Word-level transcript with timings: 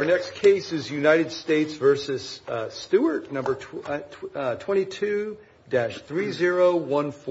Our 0.00 0.06
next 0.06 0.32
case 0.32 0.72
is 0.72 0.90
United 0.90 1.30
States 1.30 1.74
v. 1.74 2.18
Uh, 2.48 2.70
Stewart, 2.70 3.30
number 3.30 3.54
22-3014. 3.54 5.36
Uh, 5.68 5.76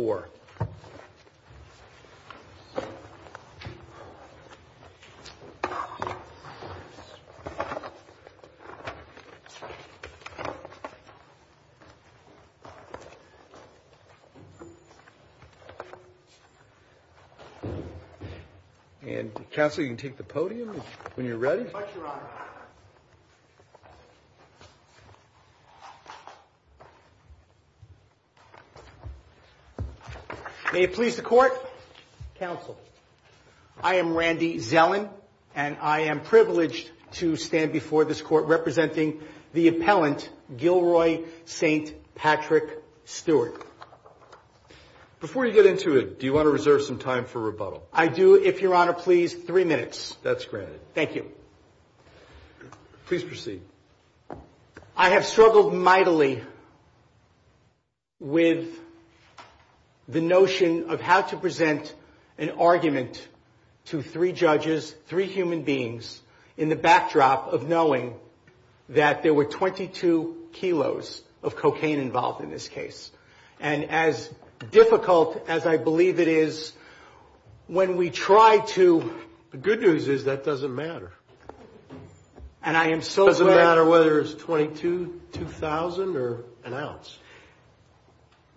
uh, 0.04 0.26
and, 19.02 19.32
Counsel, 19.50 19.82
you 19.82 19.90
can 19.90 19.98
take 19.98 20.18
the 20.18 20.24
podium 20.24 20.70
when 21.16 21.26
you're 21.26 21.38
ready. 21.38 21.66
May 30.72 30.84
it 30.84 30.94
please 30.94 31.16
the 31.16 31.24
Court, 31.24 31.52
Counsel. 32.36 32.78
I 33.82 33.96
am 33.96 34.14
Randy 34.16 34.58
Zellin, 34.60 35.10
and 35.56 35.76
I 35.82 36.02
am 36.02 36.22
privileged 36.22 36.92
to 37.14 37.38
stand 37.38 37.74
before 37.74 38.06
this 38.06 38.22
Court 38.22 38.46
representing 38.46 39.20
the 39.54 39.70
appellant, 39.70 40.30
Gilroy 40.56 41.24
St. 41.46 41.92
Patrick 42.14 42.84
Stewart. 43.06 43.60
Before 45.20 45.44
you 45.44 45.54
get 45.54 45.66
into 45.66 45.98
it, 45.98 46.20
do 46.20 46.28
you 46.28 46.34
want 46.34 46.46
to 46.46 46.52
reserve 46.52 46.84
some 46.84 47.00
time 47.00 47.26
for 47.26 47.42
rebuttal? 47.42 47.88
I 47.92 48.08
do, 48.08 48.36
if 48.36 48.62
Your 48.62 48.76
Honor, 48.76 48.94
please, 48.94 49.34
three 49.34 49.64
minutes. 49.64 50.18
That's 50.22 50.46
granted. 50.46 50.80
Thank 50.94 51.16
you. 51.16 51.32
Please 53.08 53.24
proceed. 53.24 53.62
I 54.96 55.10
have 55.10 55.26
struggled 55.26 55.74
mightily 55.74 56.44
with 58.20 58.80
the 60.10 60.22
notion 60.22 60.90
of 60.90 61.00
how 61.00 61.22
to 61.22 61.38
present 61.38 61.94
an 62.40 62.50
argument 62.52 63.28
to 63.86 64.02
three 64.02 64.32
judges, 64.32 64.92
three 65.08 65.28
human 65.28 65.62
beings, 65.62 66.20
in 66.58 66.68
the 66.70 66.76
backdrop 66.76 67.54
of 67.54 67.70
knowing 67.70 68.16
that 68.90 69.22
there 69.22 69.34
were 69.34 69.46
22 69.46 70.36
kilos 70.52 71.22
of 71.44 71.56
cocaine 71.56 72.00
involved 72.00 72.44
in 72.44 72.50
this 72.50 72.68
case. 72.68 73.12
And 73.60 73.86
as 73.86 74.30
difficult 74.72 75.46
as 75.48 75.68
I 75.68 75.78
believe 75.78 76.20
it 76.20 76.28
is, 76.28 76.74
when 77.68 77.96
we 77.96 78.10
try 78.10 78.60
to... 78.70 79.14
The 79.52 79.58
good 79.58 79.82
news 79.82 80.08
is 80.08 80.26
that 80.26 80.44
doesn't 80.44 80.74
matter. 80.74 81.12
And 82.64 82.76
I 82.76 82.90
am 82.90 83.02
so 83.04 83.26
glad... 83.26 83.36
It 83.36 83.40
doesn't 83.40 83.48
matter 83.56 83.86
whether 83.86 84.20
it's 84.20 84.34
22, 84.34 85.22
2,000, 85.34 86.16
or 86.16 86.44
an 86.64 86.74
ounce. 86.74 87.18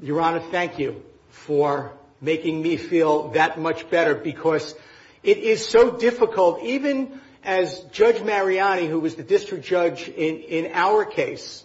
Your 0.01 0.21
Honor, 0.21 0.41
thank 0.41 0.79
you 0.79 1.03
for 1.33 1.93
making 2.21 2.63
me 2.63 2.77
feel 2.77 3.31
that 3.31 3.59
much 3.59 3.91
better, 3.91 4.15
because 4.15 4.75
it 5.23 5.39
is 5.39 5.67
so 5.67 5.91
difficult, 5.99 6.63
even 6.63 7.21
as 7.43 7.81
Judge 7.91 8.23
Mariani, 8.23 8.87
who 8.87 9.01
was 9.01 9.17
the 9.17 9.25
district 9.25 9.65
judge 9.65 10.09
in 10.09 10.71
our 10.73 11.05
case, 11.05 11.65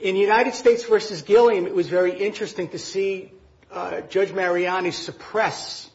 in 0.00 0.16
United 0.16 0.54
States 0.54 0.84
v. 0.84 0.98
Gilliam, 1.24 1.66
it 1.66 1.74
was 1.74 1.88
very 1.88 2.12
interesting 2.18 2.68
to 2.70 2.78
see 2.78 3.30
uh, 3.70 4.00
Judge 4.02 4.32
Mariani 4.32 4.90
suppress 4.90 5.88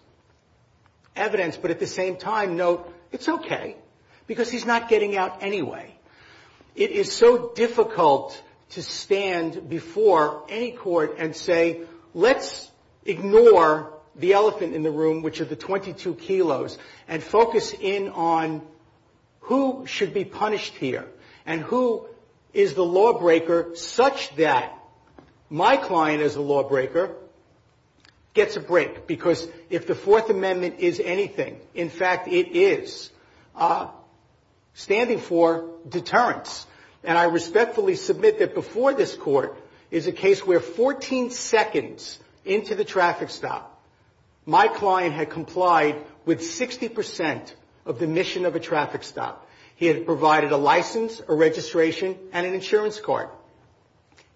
evidence, 1.16 1.58
but 1.58 1.70
at 1.70 1.80
the 1.80 1.88
same 1.88 2.16
time 2.16 2.56
note, 2.56 2.94
it's 3.12 3.28
okay, 3.28 3.76
because 4.26 4.50
he's 4.50 4.66
not 4.66 4.88
getting 4.88 5.18
out 5.18 5.44
anyway. 5.44 5.94
It 6.76 6.92
is 6.92 7.12
so 7.12 7.52
difficult 7.54 8.42
to 8.72 8.82
stand 8.82 9.68
before 9.68 10.46
any 10.48 10.72
court 10.72 11.16
and 11.18 11.36
say, 11.36 11.82
let's 12.14 12.70
ignore 13.06 13.94
the 14.16 14.34
elephant 14.34 14.76
in 14.76 14.84
the 14.84 14.92
room, 14.92 15.22
which 15.22 15.42
are 15.42 15.46
the 15.46 15.56
22 15.56 16.16
kilos, 16.16 16.78
and 17.08 17.24
focus 17.24 17.74
in 17.74 18.10
on 18.10 18.62
who 19.42 19.86
should 19.86 20.14
be 20.14 20.26
punished 20.26 20.76
here, 20.76 21.08
and 21.46 21.62
who 21.62 22.06
is 22.54 22.74
the 22.74 22.86
lawbreaker 22.86 23.76
such 23.76 24.36
that 24.36 24.78
my 25.50 25.78
client 25.78 26.22
as 26.22 26.36
a 26.36 26.42
lawbreaker 26.42 27.16
gets 28.34 28.56
a 28.56 28.60
break. 28.60 29.08
Because 29.08 29.48
if 29.70 29.88
the 29.88 29.96
Fourth 29.96 30.30
Amendment 30.30 30.76
is 30.80 31.00
anything, 31.00 31.60
in 31.74 31.90
fact, 31.90 32.28
it 32.28 32.56
is 32.56 33.10
uh, 33.56 33.88
standing 34.74 35.20
for 35.20 35.70
deterrence. 35.88 36.66
And 37.04 37.18
I 37.18 37.26
respectfully 37.26 37.96
submit 37.96 38.40
that 38.40 38.54
before 38.54 38.94
this 38.94 39.16
court 39.16 39.58
is 39.92 40.08
a 40.08 40.12
case 40.12 40.46
where 40.46 40.60
14 40.60 41.32
seconds 41.32 42.20
into 42.46 42.76
the 42.76 42.86
traffic 42.86 43.30
stop, 43.30 43.82
my 44.46 44.68
client 44.68 45.14
had 45.14 45.30
complied 45.30 45.96
with 46.26 46.42
60% 46.42 47.54
of 47.86 48.00
the 48.00 48.08
mission 48.08 48.46
of 48.46 48.56
a 48.56 48.60
traffic 48.60 49.04
stop. 49.04 49.48
He 49.76 49.86
had 49.86 50.06
provided 50.06 50.52
a 50.52 50.58
license, 50.58 51.22
a 51.28 51.34
registration, 51.34 52.18
and 52.34 52.46
an 52.46 52.54
insurance 52.54 53.00
card. 53.00 53.30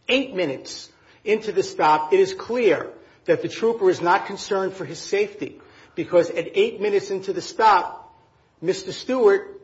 Eight 0.08 0.36
minutes 0.36 0.90
into 1.24 1.52
the 1.52 1.64
stop, 1.64 2.14
it 2.14 2.20
is 2.20 2.34
clear 2.34 2.90
that 3.25 3.41
the 3.41 3.47
trooper 3.47 3.90
is 3.90 4.02
not 4.02 4.25
concerned 4.25 4.74
for 4.74 4.85
his 4.85 5.00
safety, 5.00 5.59
because 5.96 6.30
at 6.30 6.58
eight 6.58 6.81
minutes 6.81 7.09
into 7.09 7.34
the 7.34 7.41
stop, 7.41 8.16
Mr. 8.64 8.91
Stewart, 8.91 9.62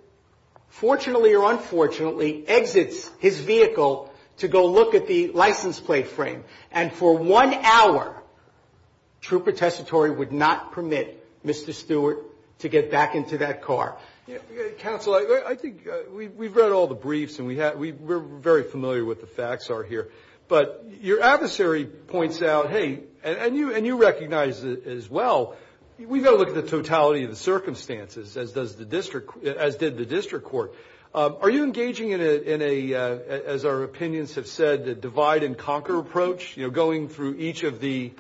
fortunately 0.69 1.33
or 1.33 1.51
unfortunately, 1.51 2.45
exits 2.47 3.09
his 3.19 3.39
vehicle 3.39 4.13
to 4.39 4.47
go 4.47 4.66
look 4.66 4.95
at 4.95 5.07
the 5.07 5.29
license 5.29 5.79
plate 5.79 6.07
frame. 6.07 6.44
And 6.72 6.91
for 6.91 7.17
one 7.17 7.53
hour, 7.53 8.22
Trooper 9.22 9.51
Tessitore 9.51 10.16
would 10.16 10.31
not 10.31 10.72
permit 10.72 11.25
Mr. 11.45 11.73
Stewart 11.73 12.25
to 12.59 12.69
get 12.69 12.91
back 12.91 13.16
into 13.16 13.38
that 13.39 13.61
car. 13.61 13.97
Counsel, 14.79 15.16
I 15.16 15.55
think 15.55 15.88
uh, 15.88 16.01
we've 16.11 16.55
read 16.55 16.72
all 16.72 16.88
the 16.88 16.95
briefs, 16.95 17.39
and 17.39 17.47
we're 17.47 18.19
very 18.19 18.63
familiar 18.63 19.03
with 19.03 19.22
the 19.22 19.27
facts 19.27 19.69
are 19.69 19.83
here. 19.83 20.09
But 20.47 20.85
your 21.01 21.21
adversary 21.21 21.85
points 21.85 22.41
out, 22.41 22.69
hey, 22.69 23.03
and 23.23 23.56
you 23.56 23.97
recognize 23.97 24.63
as 24.63 25.09
well, 25.09 25.56
we've 25.97 26.23
got 26.23 26.31
to 26.31 26.38
look 26.38 26.50
at 26.50 26.56
the 26.56 26.63
totality 26.63 27.23
of 27.23 27.29
the 27.29 27.35
circumstances, 27.35 28.38
as 28.38 28.51
does 28.51 28.75
the 28.75 28.85
district 28.85 29.44
as 29.44 29.75
did 29.75 29.97
the 29.97 30.06
district 30.06 30.45
court. 30.45 30.73
Um, 31.11 31.37
are 31.41 31.49
you 31.49 31.63
engaging 31.63 32.11
in 32.11 32.21
uh, 32.21 32.23
a, 32.23 33.47
as 33.47 33.65
our 33.65 33.81
opinions 33.81 34.35
have 34.35 34.45
said, 34.45 34.87
a 34.87 34.93
divide-and-conquer 34.93 35.97
approach, 35.97 36.55
you 36.55 36.63
know, 36.63 36.69
going 36.69 37.09
through 37.09 37.37
each 37.39 37.63
of 37.63 37.79
the 37.79 38.11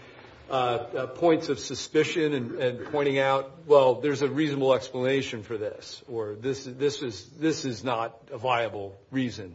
uh, 0.49 0.53
uh, 0.53 1.05
points 1.05 1.49
of 1.49 1.59
suspicion 1.59 2.33
and 2.33 2.85
pointing 2.91 3.19
out, 3.19 3.51
well, 3.67 3.93
there's 3.93 4.23
a 4.23 4.27
reasonable 4.27 4.73
explanation 4.73 5.43
for 5.43 5.55
this, 5.55 6.01
or 6.07 6.33
this 6.33 6.65
is 6.65 7.25
this 7.39 7.63
is 7.63 7.83
not 7.83 8.19
a 8.31 8.39
viable 8.39 8.97
reason? 9.11 9.53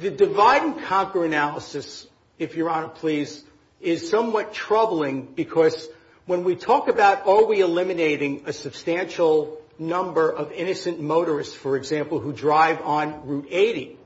The 0.00 0.10
divide-and-conquer 0.10 1.24
analysis, 1.24 2.08
if 2.40 2.56
Your 2.56 2.68
Honor, 2.68 2.88
please, 2.88 3.44
is 3.80 4.10
somewhat 4.10 4.54
troubling, 4.54 5.26
because 5.26 5.88
when 6.26 6.42
we 6.42 6.56
talk 6.56 6.88
about 6.88 7.28
are 7.28 7.44
we 7.44 7.60
eliminating 7.60 8.42
a 8.46 8.52
substantial 8.52 9.61
number 9.78 10.30
of 10.30 10.52
innocent 10.52 11.00
motorists, 11.00 11.54
for 11.54 11.76
example, 11.76 12.18
who 12.18 12.32
drive 12.32 12.80
on 12.82 13.26
Route 13.26 13.48
80, 13.50 13.98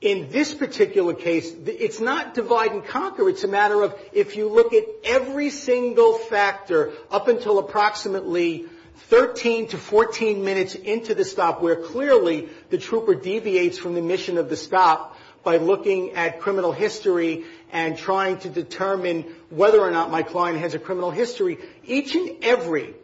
in 0.00 0.30
this 0.30 0.52
particular 0.52 1.14
case, 1.14 1.50
it's 1.66 2.00
not 2.00 2.34
divide-and-conquer. 2.34 3.28
It's 3.30 3.44
a 3.44 3.48
matter 3.48 3.82
of 3.82 3.98
if 4.12 4.36
you 4.36 4.48
look 4.48 4.74
at 4.74 4.84
every 5.04 5.50
single 5.50 6.14
factor 6.14 6.92
up 7.10 7.28
until 7.28 7.58
approximately 7.58 8.66
13 9.08 9.68
to 9.68 9.78
14 9.78 10.44
minutes 10.44 10.74
into 10.74 11.14
the 11.14 11.24
stop, 11.24 11.62
where 11.62 11.76
clearly 11.76 12.48
the 12.70 12.78
trooper 12.78 13.14
deviates 13.14 13.78
from 13.78 13.94
the 13.94 14.02
mission 14.02 14.36
of 14.38 14.48
the 14.48 14.56
stop 14.56 15.16
by 15.42 15.58
looking 15.58 16.12
at 16.12 16.40
criminal 16.40 16.72
history 16.72 17.44
and 17.72 17.96
trying 17.96 18.38
to 18.38 18.48
determine 18.48 19.22
whether 19.48 19.80
or 19.80 19.90
not 19.90 20.10
my 20.10 20.22
client 20.22 20.58
has 20.58 20.74
a 20.74 20.78
criminal 20.78 21.10
history, 21.10 21.58
each 21.84 22.14
and 22.14 22.42
every 22.42 22.94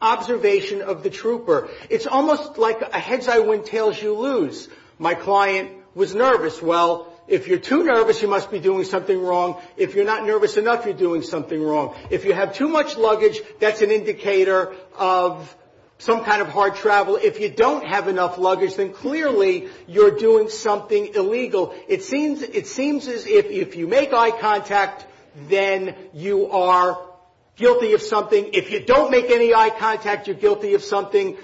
observation 0.00 0.82
of 0.82 1.02
the 1.02 1.10
trooper, 1.10 1.68
it's 1.88 2.06
almost 2.06 2.58
like 2.58 2.80
a 2.82 2.98
heads-I-win, 2.98 3.64
tails-you-lose. 3.64 4.68
My 4.98 5.14
client 5.14 5.70
was 5.94 6.14
nervous. 6.14 6.62
Well, 6.62 7.06
if 7.28 7.46
you're 7.46 7.58
too 7.58 7.84
nervous, 7.84 8.20
you 8.22 8.28
must 8.28 8.50
be 8.50 8.58
doing 8.58 8.84
something 8.84 9.20
wrong. 9.22 9.60
If 9.76 9.94
you're 9.94 10.04
not 10.04 10.26
nervous 10.26 10.56
enough, 10.56 10.84
you're 10.84 10.94
doing 10.94 11.22
something 11.22 11.62
wrong. 11.62 11.94
If 12.10 12.24
you 12.24 12.32
have 12.32 12.54
too 12.54 12.68
much 12.68 12.96
luggage, 12.96 13.40
that's 13.60 13.82
an 13.82 13.90
indicator 13.90 14.74
of 14.98 15.56
some 15.98 16.24
kind 16.24 16.42
of 16.42 16.48
hard 16.48 16.74
travel. 16.74 17.16
If 17.16 17.40
you 17.40 17.50
don't 17.50 17.86
have 17.86 18.08
enough 18.08 18.38
luggage, 18.38 18.74
then 18.74 18.92
clearly 18.92 19.68
you're 19.86 20.16
doing 20.16 20.48
something 20.48 21.14
illegal. 21.14 21.74
It 21.88 22.02
seems 22.02 22.42
it 22.42 22.66
seems 22.66 23.06
as 23.06 23.26
if 23.26 23.46
if 23.46 23.76
you 23.76 23.86
make 23.86 24.12
eye 24.12 24.32
contact, 24.32 25.06
then 25.48 25.94
you 26.12 26.50
are 26.50 26.98
guilty 27.56 27.92
of 27.92 28.02
something. 28.02 28.50
If 28.52 28.70
you 28.70 28.80
don't 28.80 29.10
make 29.10 29.30
any 29.30 29.54
eye 29.54 29.70
contact, 29.70 30.26
you're 30.26 30.36
guilty 30.36 30.74
of 30.74 30.82
something. 30.82 31.36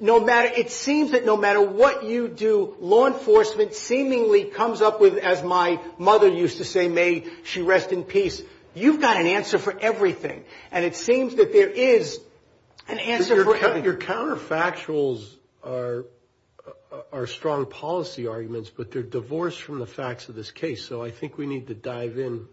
no 0.00 0.20
matter, 0.20 0.48
it 0.56 0.70
seems 0.70 1.10
that 1.10 1.24
no 1.26 1.36
matter 1.36 1.60
what 1.60 2.04
you 2.04 2.28
do, 2.28 2.76
law 2.80 3.06
enforcement 3.06 3.74
seemingly 3.74 4.44
comes 4.44 4.80
up 4.80 5.00
with, 5.00 5.18
as 5.18 5.42
my 5.42 5.80
mother 5.98 6.28
used 6.28 6.58
to 6.58 6.64
say, 6.64 6.88
may 6.88 7.24
she 7.44 7.62
rest 7.62 7.92
in 7.92 8.04
peace, 8.04 8.42
you've 8.74 9.00
got 9.00 9.16
an 9.16 9.26
answer 9.26 9.58
for 9.58 9.76
everything. 9.78 10.44
And 10.70 10.84
it 10.84 10.94
seems 10.94 11.34
that 11.36 11.52
there 11.52 11.68
is 11.68 12.20
an 12.86 12.98
answer 12.98 13.42
for 13.44 13.56
everything. 13.56 13.84
Your 13.84 13.96
counterfactuals 13.96 15.34
are 15.64 16.06
are 17.12 17.26
strong 17.26 17.66
policy 17.66 18.26
arguments, 18.26 18.70
but 18.70 18.90
they're 18.90 19.02
divorced 19.02 19.60
from 19.60 19.78
the 19.78 19.86
facts 19.86 20.28
of 20.28 20.34
this 20.34 20.50
case. 20.50 20.84
So 20.84 21.02
I 21.02 21.10
think 21.10 21.36
we 21.36 21.46
need 21.46 21.66
to 21.68 21.74
dive 21.74 22.18
in 22.18 22.46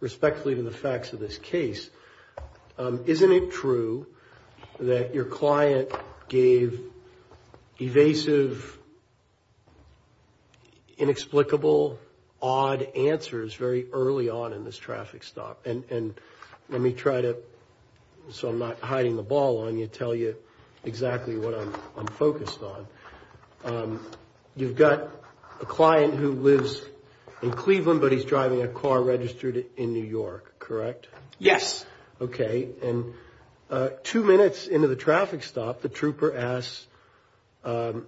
respectfully 0.00 0.54
to 0.56 0.62
the 0.62 0.72
facts 0.72 1.12
of 1.12 1.20
this 1.20 1.38
case. 1.38 1.88
Um, 2.78 3.04
isn't 3.06 3.30
it 3.30 3.52
true 3.52 4.06
that 4.80 5.14
your 5.14 5.24
client 5.24 5.90
gave 6.28 6.80
evasive, 7.80 8.78
inexplicable, 10.98 11.98
odd 12.40 12.82
answers 12.96 13.54
very 13.54 13.86
early 13.92 14.28
on 14.28 14.52
in 14.52 14.64
this 14.64 14.78
traffic 14.78 15.22
stop? 15.22 15.66
And 15.66 16.14
let 16.68 16.80
me 16.80 16.92
try 16.92 17.20
to, 17.20 17.36
so 18.30 18.48
I'm 18.48 18.58
not 18.58 18.80
hiding 18.80 19.16
the 19.16 19.22
ball 19.22 19.66
on 19.66 19.78
you, 19.78 19.86
tell 19.86 20.14
you 20.14 20.36
exactly 20.84 21.36
what 21.36 21.54
I'm 21.54 22.06
focused 22.06 22.60
on. 22.62 22.86
Um, 23.64 24.06
you've 24.56 24.76
got 24.76 25.08
a 25.60 25.66
client 25.66 26.14
who 26.14 26.32
lives 26.32 26.82
in 27.42 27.52
Cleveland, 27.52 28.00
but 28.00 28.12
he's 28.12 28.24
driving 28.24 28.62
a 28.62 28.68
car 28.68 29.00
registered 29.02 29.64
in 29.76 29.92
New 29.92 30.04
York, 30.04 30.58
correct? 30.58 31.08
Yes. 31.38 31.84
Okay. 32.20 32.68
And 32.82 33.14
uh, 33.70 33.90
two 34.02 34.22
minutes 34.22 34.66
into 34.66 34.88
the 34.88 34.96
traffic 34.96 35.42
stop, 35.42 35.82
the 35.82 35.88
trooper 35.88 36.36
asks, 36.36 36.86
um, 37.64 38.06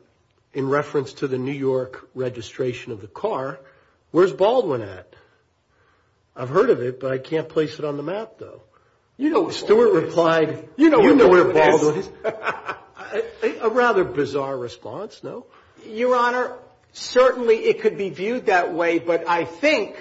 in 0.53 0.69
reference 0.69 1.15
to 1.15 1.29
the 1.29 1.39
New 1.39 1.53
York 1.53 2.09
registration 2.15 2.93
of 2.93 3.01
the 3.01 3.09
car, 3.09 3.59
where's 4.13 4.33
Baldwin 4.33 4.83
at? 4.83 5.13
I've 6.37 6.49
heard 6.49 6.71
of 6.71 6.81
it, 6.81 7.01
but 7.01 7.13
I 7.13 7.19
can't 7.19 7.49
place 7.49 7.79
it 7.79 7.85
on 7.85 7.97
the 7.97 8.03
map, 8.03 8.35
though. 8.39 8.63
You 9.17 9.31
know 9.31 9.43
where 9.43 9.53
Stewart 9.53 9.93
replied, 9.93 10.69
you 10.77 10.91
know 10.91 11.01
where 11.01 11.45
Baldwin 11.45 11.99
is. 11.99 12.11
A 13.61 13.69
rather 13.69 14.05
bizarre 14.05 14.57
response, 14.57 15.23
no? 15.23 15.47
Your 15.87 16.17
Honor, 16.17 16.57
certainly 16.93 17.57
it 17.67 17.81
could 17.81 17.97
be 17.97 18.11
viewed 18.11 18.47
that 18.47 18.75
way, 18.75 18.99
but 18.99 19.29
I 19.29 19.45
think 19.45 19.97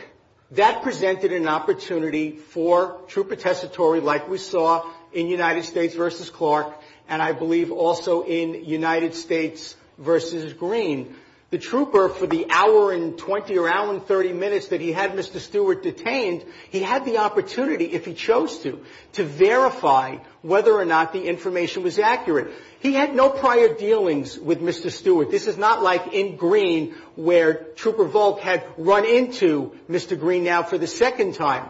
that 0.51 0.83
presented 0.83 1.33
an 1.33 1.47
opportunity 1.47 2.31
for 2.31 2.99
trooper 3.07 3.35
Tessitore 3.35 4.01
like 4.01 4.29
we 4.29 4.37
saw 4.37 4.85
in 5.11 5.27
United 5.27 5.63
States 5.63 5.95
v. 5.95 6.09
Clark, 6.31 6.73
and 7.07 7.21
I 7.21 7.31
believe 7.31 7.71
also 7.71 8.23
in 8.23 8.65
United 8.65 9.15
States 9.15 9.75
v. 9.97 10.53
Green. 10.53 11.15
The 11.53 11.59
trooper, 11.59 12.09
for 12.09 12.25
the 12.25 12.47
hour 12.49 12.91
and 12.91 13.15
20 13.15 13.59
or 13.59 13.69
hour 13.69 13.91
and 13.91 14.03
30 14.03 14.33
minutes 14.33 14.69
that 14.69 14.81
he 14.81 14.91
had 14.91 15.11
Mr. 15.11 15.37
Stewart 15.37 15.83
detained, 15.83 16.43
he 16.71 16.79
had 16.79 17.05
the 17.05 17.19
opportunity, 17.19 17.85
if 17.85 18.05
he 18.05 18.15
chose 18.15 18.57
to, 18.61 18.83
to 19.11 19.23
verify 19.23 20.17
whether 20.41 20.73
or 20.73 20.83
not 20.83 21.13
the 21.13 21.27
information 21.27 21.83
was 21.83 21.99
accurate. 21.99 22.51
He 22.79 22.93
had 22.93 23.13
no 23.13 23.29
prior 23.29 23.71
dealings 23.71 24.35
with 24.35 24.61
Mr. 24.61 24.89
Stewart. 24.89 25.29
This 25.29 25.45
is 25.45 25.55
not 25.55 25.83
like 25.83 26.11
in 26.11 26.37
Green 26.37 26.95
where 27.15 27.65
Trooper 27.75 28.05
Volk 28.05 28.39
had 28.39 28.63
run 28.75 29.05
into 29.05 29.77
Mr. 29.87 30.19
Green 30.19 30.43
now 30.43 30.63
for 30.63 30.79
the 30.79 30.87
second 30.87 31.35
time. 31.35 31.69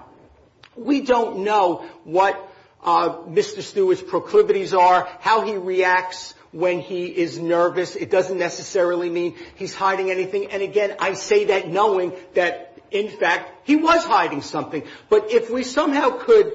We 0.77 1.01
don't 1.01 1.39
know 1.39 1.83
what 2.05 2.39
uh, 2.85 3.17
Mr. 3.27 3.61
Stewart's 3.61 4.01
proclivities 4.01 4.73
are, 4.73 5.09
how 5.19 5.41
he 5.41 5.57
reacts 5.57 6.35
when 6.53 6.79
he 6.79 7.07
is 7.07 7.37
nervous. 7.37 7.95
It 7.95 8.09
doesn't 8.09 8.37
necessarily 8.37 9.09
mean 9.09 9.35
he's 9.55 9.73
hiding 9.73 10.09
anything. 10.09 10.51
And 10.51 10.61
again, 10.61 10.95
I 10.99 11.13
say 11.13 11.45
that 11.45 11.67
knowing 11.67 12.13
that, 12.35 12.79
in 12.91 13.09
fact, 13.09 13.67
he 13.67 13.75
was 13.75 14.05
hiding 14.05 14.41
something. 14.41 14.83
But 15.09 15.31
if 15.31 15.49
we 15.49 15.63
somehow 15.63 16.11
could, 16.11 16.53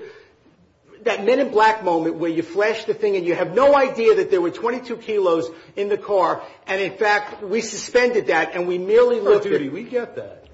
that 1.03 1.25
men 1.25 1.41
in 1.41 1.51
black 1.51 1.85
moment 1.85 2.17
where 2.17 2.31
you 2.31 2.43
flash 2.43 2.85
the 2.85 2.95
thing 2.95 3.17
and 3.17 3.27
you 3.27 3.35
have 3.35 3.55
no 3.55 3.75
idea 3.75 4.17
that 4.17 4.31
there 4.31 4.41
were 4.41 4.51
22 4.51 4.97
kilos 4.99 5.51
in 5.77 5.89
the 5.89 5.99
car, 5.99 6.43
and 6.67 6.81
in 6.81 6.97
fact, 6.97 7.43
we 7.43 7.61
suspended 7.61 8.29
that 8.29 8.55
and 8.55 8.67
we 8.67 8.79
merely 8.79 9.19
oh, 9.19 9.25
looked 9.25 9.47
at 9.47 9.61
it. 9.61 9.73
We 9.73 9.83
get 9.83 10.17
that. 10.17 10.45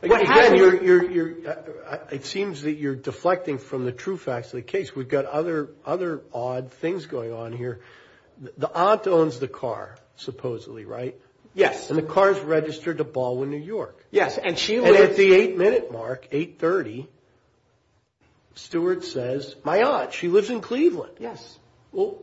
Again, 0.00 0.26
uh, 0.26 1.98
it 2.12 2.24
seems 2.24 2.62
that 2.62 2.74
you're 2.74 2.94
deflecting 2.94 3.58
from 3.58 3.84
the 3.84 3.90
true 3.90 4.16
facts 4.16 4.48
of 4.48 4.52
the 4.52 4.62
case. 4.62 4.94
We've 4.94 5.08
got 5.08 5.24
other 5.24 5.70
other 5.84 6.22
odd 6.32 6.70
things 6.72 7.06
going 7.06 7.32
on 7.32 7.52
here. 7.52 7.80
The 8.40 8.72
aunt 8.72 9.06
owns 9.06 9.38
the 9.38 9.48
car, 9.48 9.96
supposedly, 10.16 10.84
right? 10.84 11.16
Yes. 11.54 11.90
And 11.90 11.98
the 11.98 12.02
car 12.02 12.30
is 12.30 12.38
registered 12.40 12.98
to 12.98 13.04
Baldwin, 13.04 13.50
New 13.50 13.56
York. 13.56 14.04
Yes. 14.10 14.38
And 14.38 14.58
she 14.58 14.76
at 14.76 15.16
the 15.16 15.34
eight-minute 15.34 15.90
mark, 15.92 16.30
8.30, 16.30 17.06
Stewart 18.54 19.04
says, 19.04 19.56
my 19.64 19.82
aunt, 19.82 20.12
she 20.12 20.28
lives 20.28 20.50
in 20.50 20.60
Cleveland. 20.60 21.14
Yes. 21.18 21.58
Well 21.92 22.18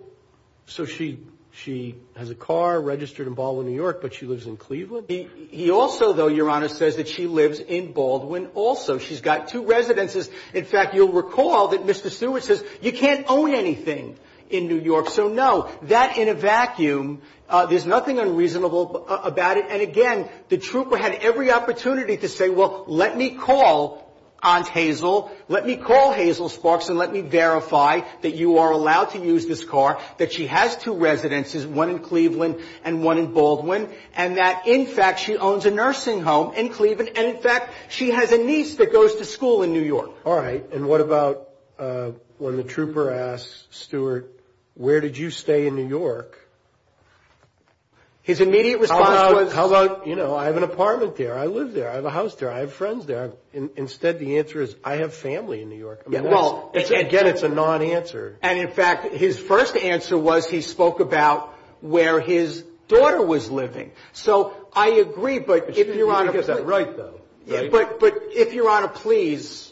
so 0.68 0.86
she 0.86 1.20
she 1.52 1.96
has 2.18 2.30
a 2.30 2.36
car 2.36 2.82
registered 2.82 3.28
in 3.28 3.34
Baldwin, 3.34 3.68
New 3.68 3.76
York, 3.76 4.02
but 4.02 4.14
she 4.14 4.26
lives 4.26 4.46
in 4.46 4.58
Cleveland? 4.58 5.08
He 5.08 5.72
also, 5.72 6.12
though, 6.12 6.28
Your 6.28 6.50
Honor, 6.50 6.68
says 6.68 6.98
that 6.98 7.08
she 7.08 7.28
lives 7.28 7.60
in 7.60 7.94
Baldwin 7.94 8.48
also. 8.56 8.98
She's 8.98 9.22
got 9.22 9.48
two 9.48 9.66
residences. 9.66 10.30
In 10.54 10.66
fact, 10.66 10.96
you'll 10.96 11.14
recall 11.14 11.70
that 11.70 11.86
Mr. 11.86 12.12
Stewart 12.12 12.44
says 12.44 12.62
you 12.82 12.92
can't 12.92 13.26
own 13.30 13.54
anything 13.54 14.18
in 14.50 14.68
New 14.68 14.80
York. 14.80 15.10
So, 15.10 15.28
no, 15.28 15.70
that 15.84 16.18
in 16.18 16.30
a 16.30 16.34
vacuum, 16.34 17.22
uh, 17.50 17.66
there's 17.66 17.86
nothing 17.86 18.20
unreasonable 18.20 19.06
uh, 19.08 19.22
about 19.24 19.58
it. 19.58 19.66
And 19.70 19.82
again, 19.82 20.30
the 20.50 20.58
trooper 20.58 20.98
had 20.98 21.14
every 21.16 21.52
opportunity 21.52 22.18
to 22.18 22.28
say, 22.28 22.50
well, 22.50 22.84
let 22.88 23.18
me 23.18 23.32
call 23.32 24.06
Aunt 24.46 24.68
Hazel, 24.68 25.32
let 25.48 25.66
me 25.66 25.76
call 25.76 26.12
Hazel 26.12 26.50
Sparks 26.50 26.90
and 26.90 27.00
let 27.00 27.12
me 27.12 27.22
verify 27.22 28.02
that 28.22 28.36
you 28.36 28.60
are 28.60 28.72
allowed 28.72 29.06
to 29.12 29.20
use 29.20 29.48
this 29.48 29.64
car, 29.64 30.00
that 30.18 30.32
she 30.32 30.46
has 30.46 30.76
two 30.76 30.94
residences, 30.94 31.66
one 31.66 31.90
in 31.90 32.00
Cleveland 32.00 32.62
and 32.84 33.04
one 33.04 33.18
in 33.18 33.34
Baldwin, 33.34 33.90
and 34.16 34.38
that, 34.38 34.68
in 34.68 34.86
fact, 34.86 35.20
she 35.20 35.36
owns 35.38 35.66
a 35.66 35.72
nursing 35.72 36.22
home 36.22 36.54
in 36.54 36.70
Cleveland, 36.70 37.12
and, 37.16 37.28
in 37.28 37.38
fact, 37.38 37.74
she 37.90 38.12
has 38.12 38.32
a 38.32 38.38
niece 38.38 38.76
that 38.76 38.92
goes 38.92 39.16
to 39.16 39.26
school 39.26 39.64
in 39.64 39.74
New 39.74 39.82
York. 39.82 40.12
All 40.26 40.38
right. 40.38 40.64
And 40.72 40.88
what 40.88 41.02
about 41.02 41.50
uh, 41.80 42.12
when 42.38 42.58
the 42.58 42.64
trooper 42.64 43.12
asks 43.12 43.66
Stewart, 43.72 44.32
where 44.76 45.02
did 45.02 45.18
you 45.18 45.32
stay 45.32 45.68
in 45.68 45.76
New 45.76 45.88
York? 45.88 46.40
His 48.22 48.42
immediate 48.42 48.80
response 48.80 49.34
was? 49.34 49.54
How 49.54 49.68
about, 49.68 50.08
you 50.08 50.16
know, 50.16 50.36
I 50.36 50.46
have 50.46 50.58
an 50.58 50.64
apartment 50.64 51.16
there. 51.16 51.38
I 51.38 51.46
live 51.46 51.74
there. 51.74 51.92
I 51.92 51.96
have 51.96 52.06
a 52.06 52.10
house 52.10 52.34
there. 52.36 52.52
I 52.52 52.60
have 52.60 52.74
friends 52.74 53.06
there. 53.06 53.34
Instead, 53.54 54.18
the 54.18 54.40
answer 54.40 54.64
is, 54.64 54.76
I 54.84 54.98
have 54.98 55.14
family 55.14 55.62
in 55.62 55.70
New 55.70 55.78
York. 55.78 56.04
Well, 56.08 56.72
again, 56.74 57.28
it's 57.28 57.44
a 57.44 57.50
non-answer. 57.50 58.40
And, 58.42 58.58
in 58.58 58.70
fact, 58.70 59.14
his 59.14 59.38
first 59.38 59.78
answer 59.78 60.18
was 60.18 60.50
he 60.50 60.62
spoke 60.62 61.00
about 61.00 61.54
where 61.82 62.20
his 62.20 62.64
daughter 62.88 63.24
was 63.24 63.52
living. 63.52 63.92
So 64.14 64.54
I 64.74 64.90
agree, 64.90 65.40
but 65.40 65.78
if 65.78 65.96
Your 65.96 66.12
Honor. 66.12 66.32
He 66.32 66.38
gets 66.38 66.48
that 66.48 66.66
right, 66.66 66.96
though. 66.98 67.22
But 67.48 68.00
but 68.00 68.14
if 68.32 68.54
Your 68.54 68.70
Honor, 68.70 68.88
please, 68.88 69.72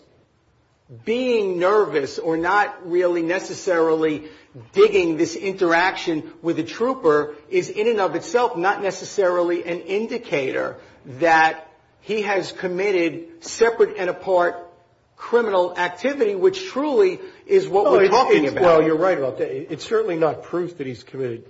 being 1.05 1.59
nervous 1.59 2.19
or 2.19 2.37
not 2.37 2.89
really 2.89 3.21
necessarily 3.21 4.29
digging 4.71 5.17
this 5.17 5.35
interaction 5.35 6.31
with 6.41 6.59
a 6.59 6.63
trooper 6.63 7.35
is, 7.49 7.69
in 7.69 7.87
and 7.87 7.99
of 7.99 8.15
itself, 8.15 8.55
not 8.57 8.81
necessarily 8.81 9.63
an 9.65 9.81
indicator 9.81 10.77
that 11.05 11.69
he 12.01 12.21
has 12.21 12.51
committed 12.51 13.43
separate 13.43 13.97
and 13.97 14.09
apart 14.09 14.69
criminal 15.15 15.77
activity, 15.77 16.35
which 16.35 16.67
truly 16.67 17.19
is 17.47 17.67
what 17.67 17.89
we're 17.89 18.09
talking 18.09 18.47
about. 18.47 18.61
Well, 18.61 18.83
you're 18.83 18.97
right 18.97 19.17
about 19.17 19.37
that. 19.37 19.71
It's 19.71 19.85
certainly 19.85 20.17
not 20.17 20.43
proof 20.43 20.77
that 20.77 20.87
he's 20.87 21.03
committed 21.03 21.45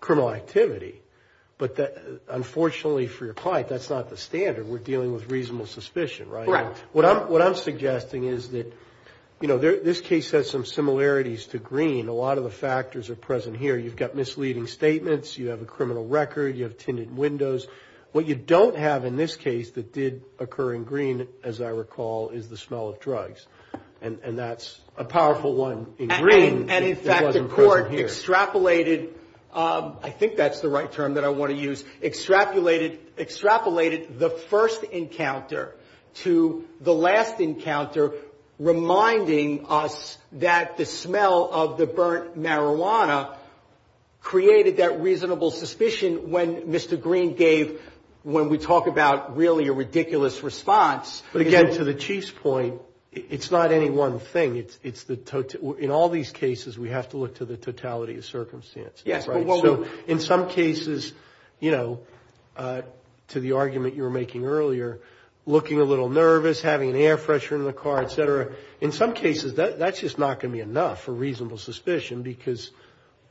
criminal 0.00 0.32
activity. 0.32 1.02
But, 1.58 1.76
unfortunately 2.28 3.08
for 3.08 3.24
your 3.24 3.34
client, 3.34 3.68
that's 3.68 3.90
not 3.90 4.10
the 4.10 4.16
standard. 4.16 4.68
We're 4.68 4.78
dealing 4.78 5.12
with 5.12 5.28
reasonable 5.28 5.66
suspicion, 5.66 6.30
right? 6.30 6.46
Correct. 6.46 6.78
What 6.92 7.42
I'm 7.42 7.56
suggesting 7.56 8.24
is 8.24 8.50
that, 8.50 8.72
you 9.40 9.46
know, 9.46 9.58
this 9.58 10.00
case 10.00 10.32
has 10.32 10.50
some 10.50 10.64
similarities 10.64 11.46
to 11.48 11.58
Green. 11.58 12.08
A 12.08 12.12
lot 12.12 12.38
of 12.38 12.44
the 12.44 12.50
factors 12.50 13.08
are 13.08 13.14
present 13.14 13.56
here. 13.56 13.76
You've 13.76 13.96
got 13.96 14.16
misleading 14.16 14.66
statements. 14.66 15.38
You 15.38 15.48
have 15.48 15.62
a 15.62 15.64
criminal 15.64 16.06
record. 16.06 16.56
You 16.56 16.64
have 16.64 16.76
tinted 16.76 17.16
windows. 17.16 17.68
What 18.12 18.26
you 18.26 18.34
don't 18.34 18.76
have 18.76 19.04
in 19.04 19.16
this 19.16 19.36
case 19.36 19.70
that 19.72 19.92
did 19.92 20.22
occur 20.38 20.74
in 20.74 20.84
Green, 20.84 21.28
as 21.44 21.60
I 21.60 21.68
recall, 21.68 22.30
is 22.30 22.48
the 22.48 22.56
smell 22.56 22.88
of 22.88 22.98
drugs. 23.00 23.46
And 24.00 24.38
that's 24.38 24.80
a 24.96 25.04
powerful 25.04 25.54
one 25.54 25.86
in 25.98 26.08
Green. 26.08 26.70
And, 26.70 26.84
in 26.84 26.96
fact, 26.96 27.32
the 27.32 27.44
court 27.44 27.90
extrapolated, 27.90 29.10
um, 29.52 29.98
I 30.02 30.10
think 30.10 30.36
that's 30.36 30.60
the 30.60 30.68
right 30.68 30.90
term 30.90 31.14
that 31.14 31.24
I 31.24 31.28
want 31.28 31.52
to 31.52 31.58
use, 31.58 31.84
extrapolated 32.02 32.98
the 34.18 34.30
first 34.48 34.82
encounter 34.84 35.74
to 36.14 36.64
the 36.80 36.94
last 36.94 37.40
encounter, 37.40 38.12
reminding 38.58 39.66
us 39.66 40.18
that 40.32 40.76
the 40.76 40.84
smell 40.84 41.48
of 41.52 41.78
the 41.78 41.86
burnt 41.86 42.38
marijuana 42.38 43.34
created 44.20 44.78
that 44.78 45.00
reasonable 45.00 45.50
suspicion 45.50 46.30
when 46.30 46.62
Mr. 46.62 47.00
Green 47.00 47.34
gave, 47.34 47.80
when 48.24 48.48
we 48.48 48.58
talk 48.58 48.86
about 48.86 49.36
really 49.36 49.68
a 49.68 49.72
ridiculous 49.72 50.42
response. 50.42 51.22
But 51.32 51.42
again, 51.42 51.72
to 51.74 51.84
the 51.84 51.94
Chief's 51.94 52.30
point, 52.30 52.80
it's 53.12 53.50
not 53.50 53.72
any 53.72 53.90
one 53.90 54.18
thing. 54.18 54.56
It's 54.56 54.78
it's 54.82 55.04
the, 55.04 55.16
total, 55.16 55.74
in 55.74 55.90
all 55.90 56.08
these 56.08 56.30
cases, 56.30 56.78
we 56.78 56.90
have 56.90 57.08
to 57.10 57.16
look 57.16 57.36
to 57.36 57.44
the 57.44 57.56
totality 57.56 58.18
of 58.18 58.24
circumstances. 58.24 59.02
Yes. 59.04 59.24
So 59.24 59.86
in 60.06 60.20
some 60.20 60.48
cases, 60.48 61.12
you 61.58 61.70
know, 61.70 62.00
uh, 62.56 62.82
to 63.28 63.40
the 63.40 63.52
argument 63.52 63.94
you 63.94 64.02
were 64.02 64.10
making 64.10 64.44
earlier, 64.44 65.00
looking 65.48 65.80
a 65.80 65.84
little 65.84 66.10
nervous, 66.10 66.60
having 66.60 66.90
an 66.90 66.96
air 66.96 67.16
freshener 67.16 67.56
in 67.56 67.64
the 67.64 67.72
car, 67.72 68.02
et 68.02 68.10
cetera, 68.10 68.52
in 68.82 68.92
some 68.92 69.14
cases 69.14 69.54
that's 69.54 69.98
just 69.98 70.18
not 70.18 70.40
going 70.40 70.52
to 70.52 70.56
be 70.56 70.60
enough 70.60 71.04
for 71.04 71.12
reasonable 71.12 71.56
suspicion 71.56 72.22
because 72.22 72.70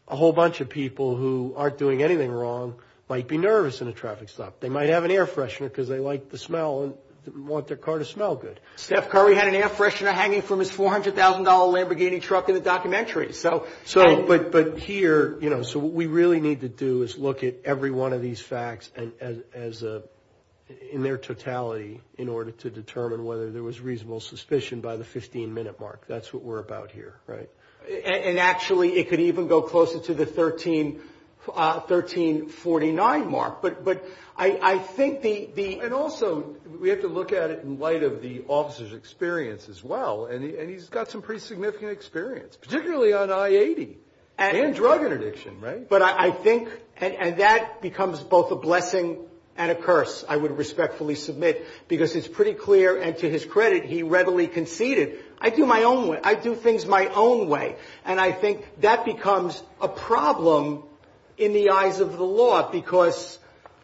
a 0.07 0.15
whole 0.15 0.33
bunch 0.33 0.59
of 0.59 0.67
people 0.67 1.15
who 1.15 1.53
aren't 1.55 1.77
doing 1.77 2.01
anything 2.01 2.31
wrong 2.31 2.73
might 3.07 3.27
be 3.27 3.37
nervous 3.37 3.81
in 3.81 3.87
a 3.87 3.93
traffic 3.93 4.29
stop. 4.29 4.59
They 4.59 4.67
might 4.67 4.89
have 4.89 5.05
an 5.05 5.11
air 5.11 5.27
freshener 5.27 5.69
because 5.69 5.87
they 5.87 5.99
like 5.99 6.29
the 6.29 6.39
smell 6.39 6.83
and 6.83 7.47
want 7.47 7.67
their 7.67 7.77
car 7.77 7.99
to 7.99 8.05
smell 8.05 8.35
good. 8.35 8.59
Steph 8.77 9.09
Curry 9.09 9.35
had 9.35 9.47
an 9.47 9.53
air 9.53 9.69
freshener 9.69 10.11
hanging 10.11 10.41
from 10.41 10.57
his 10.57 10.71
$400,000 10.71 11.13
Lamborghini 11.13 12.19
truck 12.19 12.49
in 12.49 12.55
the 12.55 12.61
documentary. 12.61 13.31
So 13.33 13.67
So 13.85 14.23
but 14.23 14.51
but 14.51 14.79
here, 14.79 15.37
you 15.39 15.51
know, 15.51 15.61
so 15.61 15.77
what 15.77 15.93
we 15.93 16.07
really 16.07 16.39
need 16.39 16.61
to 16.61 16.69
do 16.69 17.03
is 17.03 17.15
look 17.15 17.43
at 17.43 17.57
every 17.63 17.91
one 17.91 18.13
of 18.13 18.23
these 18.23 18.41
facts 18.41 18.89
in 20.91 21.01
their 21.03 21.17
totality 21.17 22.01
in 22.17 22.27
order 22.29 22.51
to 22.51 22.69
determine 22.69 23.25
whether 23.25 23.51
there 23.51 23.63
was 23.63 23.79
reasonable 23.79 24.19
suspicion 24.19 24.81
by 24.81 24.97
the 24.97 25.03
15-minute 25.03 25.79
mark. 25.79 26.05
That's 26.07 26.31
what 26.33 26.43
we're 26.43 26.59
about 26.59 26.91
here, 26.91 27.15
right? 27.25 27.49
And 28.05 28.37
actually, 28.37 28.97
it 28.97 29.07
could 29.09 29.21
even 29.21 29.47
go 29.47 29.61
closer 29.61 29.99
to 29.99 30.13
the 30.13 30.25
1349 30.25 33.21
uh, 33.21 33.25
mark. 33.25 33.61
But 33.61 33.85
but 33.85 34.05
I 34.35 34.77
think 34.77 35.21
the... 35.21 35.79
And 35.81 35.93
also, 35.93 36.57
we 36.79 36.89
have 36.89 36.99
to 37.01 37.07
look 37.07 37.31
at 37.31 37.49
it 37.49 37.63
in 37.63 37.79
light 37.79 38.03
of 38.03 38.21
the 38.21 38.43
officer's 38.47 38.93
experience 38.93 39.69
as 39.69 39.83
well. 39.83 40.25
And 40.25 40.69
he's 40.69 40.89
got 40.89 41.09
some 41.09 41.21
pretty 41.21 41.39
significant 41.39 41.91
experience, 41.91 42.57
particularly 42.57 43.13
on 43.13 43.31
I-80 43.31 43.95
and 44.37 44.75
drug 44.75 45.03
interdiction, 45.03 45.61
right? 45.61 45.87
But 45.87 46.01
I 46.01 46.31
think, 46.31 46.69
and 46.97 47.37
that 47.37 47.81
becomes 47.81 48.19
both 48.19 48.51
a 48.51 48.55
blessing 48.55 49.19
and 49.57 49.71
a 49.71 49.75
curse, 49.75 50.23
I 50.29 50.37
would 50.37 50.57
respectfully 50.57 51.15
submit, 51.15 51.65
because 51.87 52.15
it's 52.15 52.27
pretty 52.27 52.53
clear, 52.53 53.01
and 53.01 53.17
to 53.17 53.29
his 53.29 53.43
credit, 53.43 53.85
he 53.85 54.03
readily 54.03 54.47
conceded, 54.47 55.19
I 55.39 55.49
do 55.49 55.65
my 55.65 55.83
own 55.83 56.07
way. 56.07 56.19
I 56.23 56.35
do 56.35 56.55
things 56.55 56.85
my 56.85 57.07
own 57.07 57.47
way. 57.49 57.75
And 58.05 58.19
I 58.19 58.31
think 58.31 58.65
that 58.81 59.05
becomes 59.05 59.61
a 59.81 59.87
problem 59.87 60.83
in 61.37 61.53
the 61.53 61.69
eyes 61.71 61.99
of 61.99 62.17
the 62.17 62.23
law 62.23 62.71
because, 62.71 63.37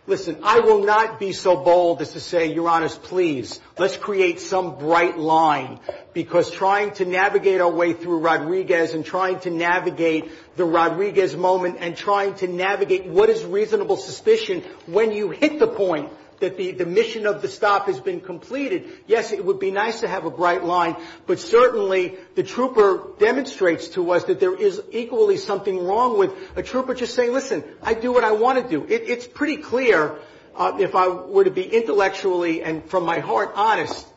listen, 0.07 0.39
I 0.43 0.59
will 0.59 0.83
not 0.83 1.19
be 1.19 1.31
so 1.33 1.55
bold 1.55 2.01
as 2.01 2.11
to 2.13 2.19
say, 2.19 2.53
Your 2.53 2.69
Honors, 2.69 2.95
please, 2.95 3.59
let's 3.77 3.97
create 3.97 4.39
some 4.39 4.77
bright 4.77 5.17
line. 5.17 5.79
Because 6.13 6.51
trying 6.51 6.91
to 6.95 7.05
navigate 7.05 7.61
our 7.61 7.71
way 7.71 7.93
through 7.93 8.19
Rodriguez 8.19 8.93
and 8.93 9.05
trying 9.05 9.39
to 9.41 9.49
navigate 9.49 10.31
the 10.55 10.65
Rodriguez 10.65 11.35
moment 11.35 11.77
and 11.79 11.97
trying 11.97 12.35
to 12.35 12.47
navigate 12.47 13.05
what 13.05 13.29
is 13.29 13.43
reasonable 13.43 13.97
suspicion 13.97 14.61
when 14.85 15.11
you 15.11 15.31
hit 15.31 15.59
the 15.59 15.67
point 15.67 16.11
that 16.39 16.57
the 16.57 16.85
mission 16.85 17.25
of 17.25 17.41
the 17.41 17.47
stop 17.47 17.87
has 17.87 17.99
been 17.99 18.21
completed, 18.21 18.89
yes, 19.07 19.31
it 19.31 19.43
would 19.43 19.59
be 19.59 19.71
nice 19.71 20.01
to 20.01 20.07
have 20.07 20.25
a 20.25 20.31
bright 20.31 20.63
line, 20.63 20.95
but 21.25 21.39
certainly 21.39 22.17
the 22.35 22.43
trooper 22.43 23.07
demonstrates 23.19 23.89
to 23.89 24.11
us 24.11 24.25
that 24.25 24.39
there 24.39 24.55
is 24.55 24.81
equally 24.91 25.37
something 25.37 25.83
wrong 25.85 26.17
with 26.17 26.31
a 26.55 26.63
trooper 26.63 26.93
just 26.93 27.15
saying, 27.15 27.33
listen, 27.33 27.63
I 27.81 27.93
do 27.93 28.11
what 28.11 28.23
I 28.23 28.31
want 28.31 28.61
to 28.63 28.69
do. 28.69 28.85
It's 28.87 29.27
pretty 29.27 29.57
clear, 29.57 30.15
uh, 30.55 30.77
if 30.79 30.95
I 30.95 31.07
were 31.07 31.43
to 31.43 31.51
be 31.51 31.63
intellectually 31.63 32.63
and 32.63 32.83
from 32.85 33.05
my 33.05 33.19
heart 33.19 33.53
honest, 33.55 34.07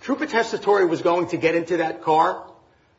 Trooper 0.00 0.26
Tessitore 0.26 0.88
was 0.88 1.02
going 1.02 1.28
to 1.28 1.36
get 1.36 1.54
into 1.54 1.78
that 1.78 2.02
car 2.02 2.42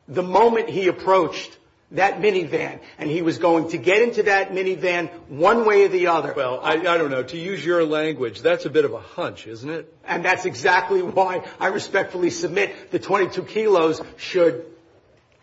the 0.08 0.22
moment 0.24 0.70
he 0.70 0.88
approached 0.88 1.58
that 1.92 2.22
minivan, 2.22 2.80
and 2.98 3.10
he 3.10 3.22
was 3.22 3.38
going 3.38 3.70
to 3.70 3.78
get 3.78 4.02
into 4.02 4.24
that 4.24 4.52
minivan 4.52 5.10
one 5.28 5.66
way 5.66 5.86
or 5.86 5.88
the 5.90 6.08
other. 6.08 6.34
Well, 6.36 6.60
I 6.64 6.78
don't 6.78 7.12
know. 7.12 7.24
To 7.24 7.38
use 7.38 7.66
your 7.66 7.84
language, 7.84 8.42
that's 8.42 8.66
a 8.66 8.70
bit 8.70 8.86
of 8.86 8.94
a 8.94 9.00
hunch, 9.00 9.48
isn't 9.48 9.70
it? 9.70 9.94
And 10.06 10.24
that's 10.24 10.46
exactly 10.46 11.02
why 11.02 11.44
I 11.60 11.68
respectfully 11.68 12.30
submit 12.30 12.92
the 12.92 13.00
22 13.00 13.44
kilos 13.44 14.02
should 14.18 14.66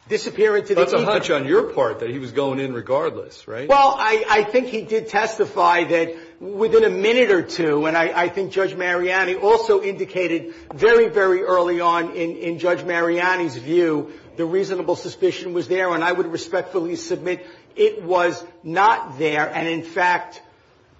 disappear 0.08 0.56
into 0.56 0.74
the 0.74 0.80
ether. 0.80 0.90
That's 0.90 1.02
a 1.02 1.04
hunch 1.04 1.30
on 1.30 1.46
your 1.46 1.64
part 1.74 2.00
that 2.00 2.08
he 2.08 2.18
was 2.18 2.32
going 2.32 2.60
in 2.60 2.72
regardless, 2.72 3.46
right? 3.46 3.68
Well, 3.68 3.94
I 3.98 4.42
think 4.44 4.68
he 4.68 4.82
did 4.82 5.08
testify 5.08 5.84
that 5.84 6.16
within 6.40 6.84
a 6.84 6.88
minute 6.88 7.30
or 7.30 7.42
two, 7.42 7.84
and 7.86 7.94
I 7.94 8.28
think 8.30 8.52
Judge 8.52 8.74
Mariani 8.74 9.34
also 9.34 9.82
indicated 9.82 10.54
very, 10.72 11.08
very 11.08 11.42
early 11.42 11.80
on 11.80 12.12
in 12.12 12.58
Judge 12.58 12.84
Mariani's 12.84 13.58
view, 13.58 14.12
the 14.38 14.46
reasonable 14.46 14.94
suspicion 14.94 15.52
was 15.52 15.66
there, 15.66 15.92
and 15.92 16.02
I 16.02 16.12
would 16.12 16.28
respectfully 16.32 16.94
submit 16.94 17.44
it 17.74 18.02
was 18.02 18.42
not 18.62 19.18
there. 19.18 19.46
And, 19.52 19.66
in 19.68 19.82
fact, 19.82 20.40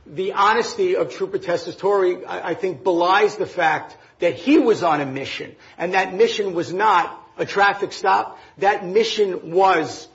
the 0.07 0.33
honesty 0.33 0.97
of 0.97 1.15
Trooper 1.15 1.39
Tessitore, 1.39 2.25
I 2.27 2.55
think, 2.55 2.83
belies 2.83 3.37
the 3.37 3.47
fact 3.47 3.97
that 4.19 4.35
he 4.35 4.59
was 4.59 4.83
on 4.83 5.01
a 5.01 5.07
mission, 5.07 5.55
and 5.79 5.95
that 5.95 6.13
mission 6.13 6.53
was 6.53 6.73
not 6.73 7.15
a 7.37 7.47
traffic 7.47 7.93
stop. 7.93 8.39
That 8.59 8.85
mission 8.85 9.53
was 9.53 10.09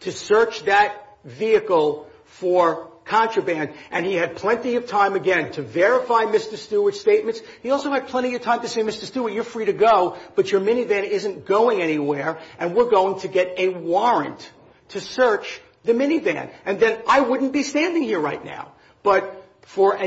to 0.00 0.10
search 0.10 0.64
that 0.64 1.06
vehicle 1.24 2.08
for 2.24 2.87
contraband, 3.08 3.74
and 3.90 4.06
he 4.06 4.14
had 4.14 4.36
plenty 4.36 4.76
of 4.76 4.86
time, 4.86 5.14
again, 5.14 5.50
to 5.52 5.62
verify 5.62 6.24
Mr. 6.24 6.56
Stewart's 6.56 7.00
statements. 7.00 7.40
He 7.62 7.70
also 7.70 7.90
had 7.90 8.08
plenty 8.08 8.34
of 8.34 8.42
time 8.42 8.60
to 8.60 8.68
say, 8.68 8.82
Mr. 8.82 9.04
Stewart, 9.04 9.32
you're 9.32 9.44
free 9.44 9.64
to 9.64 9.72
go, 9.72 10.16
but 10.36 10.52
your 10.52 10.60
minivan 10.60 11.04
isn't 11.04 11.46
going 11.46 11.80
anywhere, 11.82 12.38
and 12.58 12.74
we're 12.74 12.90
going 12.90 13.20
to 13.20 13.28
get 13.28 13.54
a 13.58 13.68
warrant 13.68 14.52
to 14.90 15.00
search 15.00 15.60
the 15.84 15.92
minivan. 15.92 16.50
And 16.64 16.78
then 16.78 17.00
I 17.08 17.20
wouldn't 17.20 17.52
be 17.52 17.62
standing 17.62 18.02
here 18.02 18.20
right 18.20 18.44
now. 18.44 18.72
But 19.02 19.44
for 19.62 19.98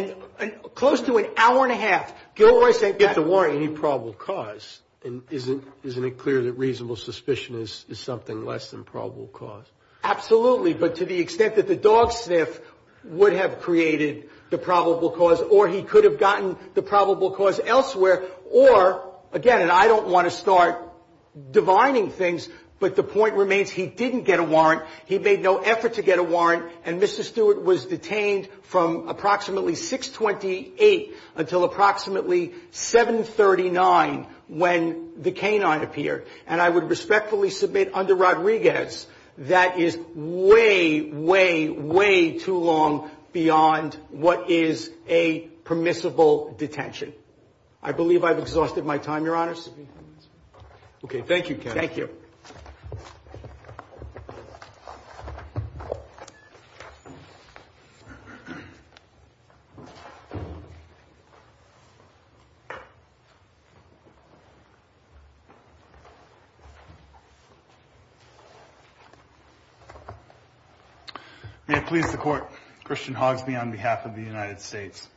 close 0.75 1.01
to 1.01 1.17
an 1.17 1.27
hour 1.37 1.63
and 1.63 1.71
a 1.71 1.75
half, 1.75 2.13
Gilroy 2.35 2.71
said 2.71 2.99
that 2.99 3.15
the 3.15 3.21
warrant 3.21 3.55
Any 3.55 3.67
probable 3.67 4.13
cause, 4.13 4.81
and 5.03 5.23
isn't 5.29 5.65
it 5.83 6.17
clear 6.17 6.41
that 6.43 6.53
reasonable 6.53 6.95
suspicion 6.95 7.61
is 7.61 7.85
something 7.93 8.45
less 8.45 8.71
than 8.71 8.83
probable 8.83 9.27
cause? 9.27 9.65
Absolutely, 10.03 10.73
but 10.73 10.95
to 10.95 11.05
the 11.05 11.19
extent 11.19 11.55
that 11.55 11.67
the 11.67 11.75
dog 11.75 12.11
sniff 12.11 12.59
would 13.03 13.33
have 13.33 13.61
created 13.61 14.29
the 14.49 14.57
probable 14.57 15.11
cause, 15.11 15.41
or 15.41 15.67
he 15.67 15.81
could 15.81 16.03
have 16.03 16.19
gotten 16.19 16.57
the 16.73 16.81
probable 16.81 17.31
cause 17.31 17.59
elsewhere, 17.63 18.23
or, 18.49 19.09
again, 19.31 19.61
and 19.61 19.71
I 19.71 19.87
don't 19.87 20.07
want 20.07 20.29
to 20.29 20.31
start 20.31 20.89
divining 21.51 22.11
things, 22.11 22.49
but 22.79 22.95
the 22.95 23.03
point 23.03 23.35
remains 23.35 23.69
he 23.69 23.85
didn't 23.85 24.23
get 24.23 24.39
a 24.39 24.43
warrant. 24.43 24.83
He 25.05 25.19
made 25.19 25.41
no 25.41 25.59
effort 25.59 25.93
to 25.93 26.01
get 26.01 26.19
a 26.19 26.23
warrant, 26.23 26.71
and 26.83 27.01
Mr. 27.01 27.23
Stewart 27.23 27.63
was 27.63 27.85
detained 27.85 28.49
from 28.63 29.07
approximately 29.07 29.75
628 29.75 31.15
until 31.35 31.63
approximately 31.63 32.53
739 32.71 34.27
when 34.47 35.11
the 35.21 35.31
canine 35.31 35.83
appeared. 35.83 36.25
And 36.47 36.59
I 36.59 36.69
would 36.69 36.89
respectfully 36.89 37.51
submit 37.51 37.91
under 37.93 38.15
Rodriguez 38.15 39.07
that 39.41 39.79
is 39.79 39.97
way, 40.13 41.01
way, 41.01 41.69
way 41.69 42.37
too 42.37 42.57
long 42.57 43.09
beyond 43.33 43.95
what 44.09 44.49
is 44.49 44.91
a 45.07 45.39
permissible 45.63 46.55
detention. 46.57 47.13
I 47.81 47.91
believe 47.91 48.23
I've 48.23 48.37
exhausted 48.39 48.85
my 48.85 48.97
time, 48.97 49.25
Your 49.25 49.35
Honors. 49.35 49.69
Okay, 51.03 51.21
thank 51.21 51.49
you, 51.49 51.55
Ken. 51.55 51.73
Thank 51.73 51.97
you. 51.97 52.09
May 71.71 71.77
it 71.77 71.85
please 71.85 72.11
the 72.11 72.17
Court. 72.17 72.51
Christian 72.83 73.15
Hogsby 73.15 73.57
on 73.57 73.71
behalf 73.71 74.05
of 74.05 74.13
the 74.13 74.21
United 74.21 74.59
States. 74.59 75.07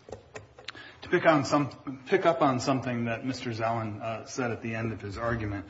To 1.03 1.09
pick 1.09 1.27
up 1.27 2.43
on 2.43 2.61
something 2.61 3.07
that 3.07 3.25
Mr. 3.25 3.53
Zellin 3.53 4.01
uh, 4.01 4.27
said 4.27 4.53
at 4.53 4.63
the 4.63 4.77
end 4.77 4.93
of 4.93 5.01
his 5.01 5.19
argument, 5.19 5.65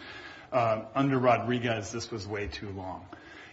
uh, 0.53 0.83
under 0.95 1.19
Rodriguez 1.19 1.91
this 1.91 2.11
was 2.11 2.29
way 2.29 2.49
too 2.49 2.69
long. 2.69 3.07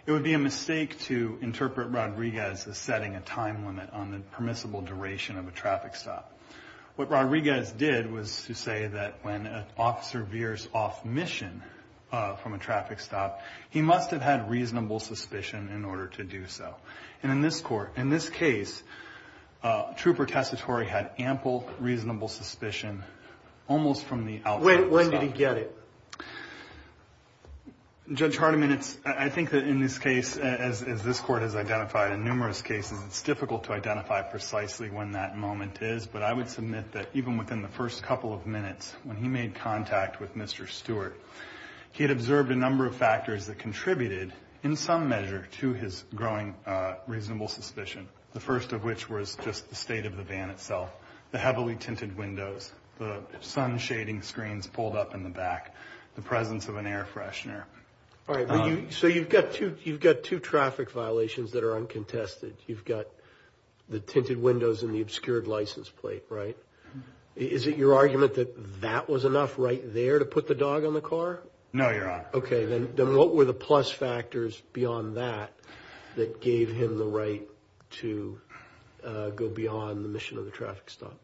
It 0.05 0.11
would 0.11 0.25
be 0.25 0.33
a 0.33 0.39
mistake 0.39 1.00
to 1.03 1.38
interpret 1.41 1.91
Rodriguez 1.91 2.67
as 2.67 2.77
setting 2.77 3.15
a 3.15 3.21
time 3.21 3.65
limit 3.65 3.91
on 3.93 4.11
the 4.11 4.19
permissible 4.19 4.81
duration 4.81 5.38
of 5.38 5.47
a 5.47 5.51
traffic 5.51 5.95
stop. 5.95 6.38
What 6.97 7.09
Rodriguez 7.09 7.71
did 7.71 8.11
was 8.11 8.43
to 8.47 8.53
say 8.53 8.88
that 8.88 9.19
when 9.21 9.47
an 9.47 9.63
officer 9.77 10.21
veers 10.21 10.67
off 10.73 11.05
mission 11.05 11.63
Uh, 12.12 12.36
from 12.36 12.53
a 12.53 12.58
traffic 12.58 13.00
stop, 13.00 13.41
he 13.70 13.82
must 13.82 14.12
have 14.12 14.22
had 14.22 14.50
reasonable 14.50 15.00
suspicion 15.00 15.70
in 15.70 15.86
order 15.86 16.08
to 16.08 16.25
do 16.25 16.46
so. 16.48 16.75
And 17.24 17.32
in 17.32 17.41
this 17.41 17.62
court 17.62 17.94
in 17.96 18.10
this 18.10 18.30
case, 18.30 18.84
uh, 19.63 19.94
Trooper 19.94 20.25
Tessitore 20.25 20.86
had 20.86 21.12
ample 21.20 21.70
reasonable 21.80 22.27
suspicion 22.27 23.03
almost 23.68 24.03
from 24.03 24.25
the 24.25 24.41
outset. 24.46 24.89
When 24.89 25.10
did 25.10 25.22
he 25.22 25.30
get 25.30 25.58
it? 25.58 25.75
Judge 28.13 28.36
Hardiman, 28.36 28.72
it's, 28.72 28.98
I 29.06 29.30
think 29.30 29.51
that 29.51 29.63
in 29.63 29.80
this 29.80 29.98
case, 29.98 30.36
as 30.36 30.82
this 30.82 31.22
Court 31.22 31.44
has 31.44 31.56
identified 31.56 32.12
in 32.12 32.25
numerous 32.25 32.62
cases, 32.62 33.00
it's 33.06 33.22
difficult 33.22 33.65
to 33.65 33.74
identify 33.74 34.22
precisely 34.22 34.89
when 34.89 35.13
that 35.13 35.38
moment 35.38 35.82
is. 35.82 36.08
But 36.08 36.22
I 36.22 36.34
would 36.34 36.50
submit 36.50 36.91
that 36.91 37.08
even 37.13 37.38
within 37.38 37.62
the 37.62 37.70
first 37.70 38.03
couple 38.03 38.34
of 38.34 38.46
minutes, 38.46 38.94
when 39.03 39.15
he 39.15 39.30
made 39.30 39.56
contact 39.56 40.20
with 40.20 40.36
Mr. 40.36 40.68
Stewart, 40.68 41.18
he 41.91 42.03
had 42.03 42.12
observed 42.12 42.51
a 42.51 42.55
number 42.55 42.86
of 42.86 42.95
factors 42.95 43.48
that 43.48 43.60
contributed 43.60 44.33
in 44.63 44.75
some 44.75 45.10
measure 45.10 45.48
to 45.60 45.74
his 45.74 46.03
growing 46.15 46.55
uh, 46.65 46.95
reasonable 47.07 47.48
suspicion, 47.48 48.07
the 48.33 48.39
first 48.39 48.74
of 48.74 48.83
which 48.83 49.10
was 49.10 49.36
just 49.43 49.69
the 49.69 49.75
state 49.75 50.05
of 50.05 50.15
the 50.15 50.24
van 50.24 50.50
itself, 50.50 50.89
the 51.31 51.38
heavily 51.38 51.75
tinted 51.75 52.17
windows, 52.17 52.71
the 52.98 53.21
sun 53.41 53.77
shading 53.77 54.21
screens 54.21 54.67
pulled 54.67 54.95
up 54.95 55.15
in 55.15 55.24
the 55.24 55.29
back, 55.29 55.75
the 56.15 56.21
presence 56.21 56.67
of 56.67 56.77
an 56.77 56.86
air 56.86 57.07
freshener. 57.13 57.63
All 58.29 58.36
right. 58.36 58.50
Um, 58.50 58.91
so 58.91 59.07
you've 59.07 59.29
got 59.29 59.53
two 59.53 60.39
traffic 60.39 60.91
violations 60.91 61.51
that 61.51 61.63
are 61.63 61.75
uncontested. 61.75 62.55
You've 62.67 62.86
got 62.86 63.07
the 63.89 64.00
tinted 64.00 64.41
windows 64.41 64.83
and 64.83 64.93
the 64.93 65.01
obscured 65.01 65.48
license 65.48 65.89
plate, 65.89 66.24
right? 66.29 66.55
Mm-hmm. 66.89 67.00
Is 67.36 67.67
it 67.67 67.77
your 67.77 67.95
argument 67.95 68.36
that 68.36 68.81
that 68.81 69.10
was 69.10 69.25
enough 69.25 69.57
right 69.57 69.81
there 69.93 70.19
to 70.19 70.25
put 70.25 70.48
the 70.48 70.55
dog 70.55 70.86
on 70.86 70.93
the 70.93 71.01
car? 71.01 71.41
No, 71.73 71.89
Your 71.89 72.09
Honor. 72.09 72.25
Okay. 72.33 72.65
Then 72.65 73.15
what 73.15 73.33
were 73.33 73.45
the 73.45 73.53
plus 73.53 73.89
factors 73.89 74.61
beyond 74.73 75.17
that 75.17 75.53
that 76.15 76.41
gave 76.41 76.71
him 76.71 76.97
the 76.97 77.05
right 77.05 77.47
to 77.91 78.39
uh, 79.03 79.29
go 79.29 79.47
beyond 79.47 80.03
the 80.03 80.09
mission 80.09 80.37
of 80.37 80.45
the 80.45 80.51
traffic 80.51 80.89
stop? 80.89 81.17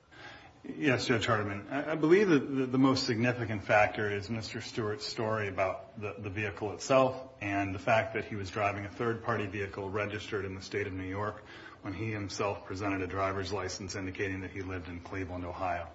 Yes, 0.77 1.05
Judge 1.05 1.25
Hardiman. 1.25 1.65
I 1.71 1.95
believe 1.95 2.27
that 2.29 2.71
the 2.71 2.77
most 2.77 3.05
significant 3.05 3.63
factor 3.63 4.11
is 4.11 4.27
Mr. 4.27 4.61
Stewart's 4.61 5.05
story 5.05 5.47
about 5.47 5.99
the 6.01 6.29
vehicle 6.29 6.73
itself 6.73 7.15
and 7.39 7.73
the 7.73 7.79
fact 7.79 8.15
that 8.15 8.25
he 8.25 8.35
was 8.35 8.49
driving 8.49 8.83
a 8.83 8.89
third-party 8.89 9.45
vehicle 9.45 9.89
registered 9.89 10.43
in 10.43 10.55
the 10.55 10.61
state 10.61 10.85
of 10.85 10.93
New 10.93 11.07
York 11.07 11.43
when 11.83 11.93
he 11.93 12.11
himself 12.11 12.65
presented 12.65 13.01
a 13.01 13.07
driver's 13.07 13.53
license 13.53 13.95
indicating 13.95 14.41
that 14.41 14.51
he 14.51 14.61
lived 14.61 14.89
in 14.89 14.99
Cleveland, 14.99 15.45
Ohio. 15.45 15.87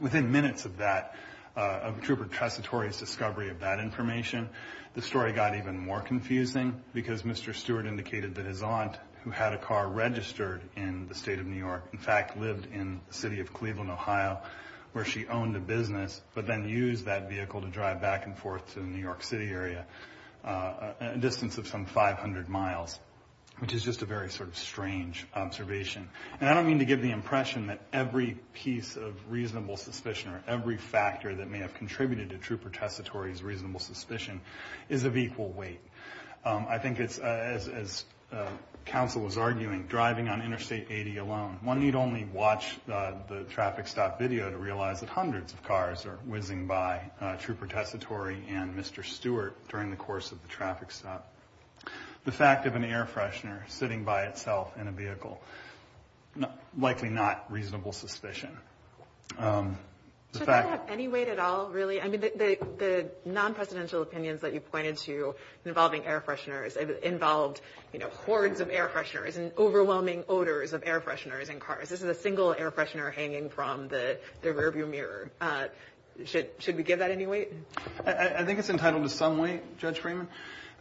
Within 0.00 0.32
minutes 0.32 0.64
of 0.64 0.78
that, 0.78 1.14
Uh, 1.54 1.80
of 1.82 2.00
Trooper 2.00 2.24
Tessitore's 2.24 2.98
discovery 2.98 3.50
of 3.50 3.60
that 3.60 3.78
information, 3.78 4.48
the 4.94 5.02
story 5.02 5.34
got 5.34 5.54
even 5.54 5.78
more 5.78 6.00
confusing 6.00 6.80
because 6.94 7.24
Mr. 7.24 7.54
Stewart 7.54 7.84
indicated 7.84 8.36
that 8.36 8.46
his 8.46 8.62
aunt, 8.62 8.96
who 9.24 9.30
had 9.30 9.52
a 9.52 9.58
car 9.58 9.86
registered 9.86 10.62
in 10.76 11.08
the 11.08 11.14
state 11.14 11.38
of 11.38 11.46
New 11.46 11.58
York, 11.58 11.84
in 11.92 11.98
fact 11.98 12.38
lived 12.38 12.66
in 12.72 13.02
the 13.06 13.12
city 13.14 13.40
of 13.40 13.52
Cleveland, 13.52 13.90
Ohio, 13.90 14.40
where 14.92 15.04
she 15.04 15.26
owned 15.26 15.54
a 15.54 15.60
business, 15.60 16.22
but 16.34 16.46
then 16.46 16.66
used 16.66 17.04
that 17.04 17.28
vehicle 17.28 17.60
to 17.60 17.68
drive 17.68 18.00
back 18.00 18.24
and 18.24 18.38
forth 18.38 18.72
to 18.72 18.80
the 18.80 18.86
New 18.86 19.02
York 19.02 19.22
City 19.22 19.50
area, 19.50 19.84
uh, 20.44 20.92
a 21.00 21.18
distance 21.18 21.58
of 21.58 21.66
some 21.66 21.84
500 21.84 22.48
miles, 22.48 22.98
which 23.62 23.74
is 23.74 23.84
just 23.84 24.02
a 24.02 24.04
very 24.04 24.28
sort 24.28 24.48
of 24.48 24.56
strange 24.56 25.24
observation. 25.36 26.08
And 26.40 26.50
I 26.50 26.54
don't 26.54 26.66
mean 26.66 26.80
to 26.80 26.84
give 26.84 27.00
the 27.00 27.12
impression 27.12 27.68
that 27.68 27.78
every 27.92 28.36
piece 28.54 28.96
of 28.96 29.14
reasonable 29.30 29.76
suspicion 29.76 30.32
or 30.32 30.42
every 30.48 30.78
factor 30.78 31.32
that 31.32 31.48
may 31.48 31.58
have 31.58 31.72
contributed 31.74 32.30
to 32.30 32.38
Trooper 32.38 32.70
Tessitore's 32.70 33.40
reasonable 33.40 33.78
suspicion 33.78 34.40
is 34.88 35.04
of 35.04 35.16
equal 35.16 35.48
weight. 35.50 35.78
Um, 36.44 36.66
I 36.68 36.78
think 36.78 36.98
it's, 36.98 37.20
uh, 37.20 37.60
as 37.62 38.04
uh, 38.32 38.48
counsel 38.84 39.22
was 39.22 39.38
arguing, 39.38 39.84
driving 39.86 40.28
on 40.28 40.42
Interstate 40.42 40.88
80 40.90 41.18
alone. 41.18 41.58
One 41.62 41.78
need 41.78 41.94
only 41.94 42.24
watch 42.24 42.76
uh, 42.90 43.12
the 43.28 43.44
traffic 43.44 43.86
stop 43.86 44.18
video 44.18 44.50
to 44.50 44.56
realize 44.56 44.98
that 45.02 45.08
hundreds 45.08 45.52
of 45.52 45.62
cars 45.62 46.04
are 46.04 46.18
whizzing 46.26 46.66
by 46.66 47.12
Trooper 47.38 47.68
Tessitore 47.68 48.36
and 48.48 48.74
Mr. 48.74 49.04
Stewart 49.04 49.54
during 49.68 49.92
the 49.92 49.96
course 49.96 50.32
of 50.32 50.42
the 50.42 50.48
traffic 50.48 50.90
stop. 50.90 51.31
The 52.24 52.32
fact 52.32 52.66
of 52.66 52.76
an 52.76 52.84
air 52.84 53.08
freshener 53.12 53.68
sitting 53.68 54.04
by 54.04 54.24
itself 54.24 54.76
in 54.76 54.86
a 54.86 54.92
vehicle, 54.92 55.42
likely 56.78 57.08
not 57.08 57.50
reasonable 57.50 57.92
suspicion. 57.92 58.56
Um, 59.38 59.76
should 60.36 60.46
that 60.46 60.66
have 60.66 60.80
any 60.88 61.08
weight 61.08 61.28
at 61.28 61.38
all, 61.38 61.68
really? 61.68 62.00
I 62.00 62.08
mean, 62.08 62.20
the 62.20 63.10
non-precedential 63.26 64.00
opinions 64.00 64.40
that 64.40 64.54
you 64.54 64.60
pointed 64.60 64.96
to 64.98 65.34
involving 65.66 66.06
air 66.06 66.22
fresheners 66.26 66.76
involved 67.00 67.60
you 67.92 67.98
know, 67.98 68.08
hordes 68.08 68.60
of 68.60 68.70
air 68.70 68.88
fresheners 68.88 69.36
and 69.36 69.52
overwhelming 69.58 70.24
odors 70.28 70.72
of 70.72 70.84
air 70.86 71.00
fresheners 71.02 71.50
in 71.50 71.60
cars. 71.60 71.90
This 71.90 72.02
is 72.02 72.08
a 72.08 72.14
single 72.14 72.54
air 72.54 72.70
freshener 72.70 73.12
hanging 73.12 73.50
from 73.50 73.88
the 73.88 74.18
rearview 74.42 74.88
mirror. 74.88 75.30
Uh, 75.38 75.66
should 76.24 76.76
we 76.76 76.82
give 76.82 77.00
that 77.00 77.10
any 77.10 77.26
weight? 77.26 77.52
I 78.06 78.44
think 78.44 78.58
it's 78.58 78.70
entitled 78.70 79.02
to 79.02 79.10
some 79.10 79.38
weight, 79.38 79.78
Judge 79.78 79.98
Freeman. 79.98 80.28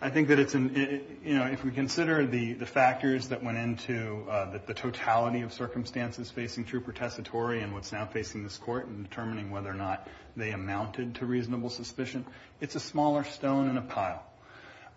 I 0.04 0.10
think 0.10 0.30
that 0.30 0.40
it's, 0.40 0.56
an, 0.56 1.04
you 1.24 1.36
know, 1.36 1.46
if 1.46 1.64
we 1.64 1.70
consider 1.70 2.26
the 2.26 2.56
factors 2.56 3.28
that 3.28 3.44
went 3.44 3.60
into 3.60 4.26
uh, 4.28 4.58
the 4.66 4.74
totality 4.74 5.42
of 5.42 5.54
circumstances 5.54 6.32
facing 6.32 6.66
Trooper 6.66 6.92
Tessitore 6.92 7.62
and 7.62 7.72
what's 7.72 7.92
now 7.92 8.08
facing 8.08 8.42
this 8.42 8.58
court 8.58 8.88
in 8.88 9.04
determining 9.04 9.52
whether 9.52 9.70
or 9.70 9.76
not 9.76 10.08
they 10.36 10.54
amounted 10.54 11.16
to 11.16 11.28
reasonable 11.28 11.70
suspicion, 11.70 12.26
it's 12.60 12.74
a 12.74 12.80
smaller 12.80 13.24
stone 13.24 13.70
in 13.70 13.78
a 13.78 13.82
pile. 13.84 14.24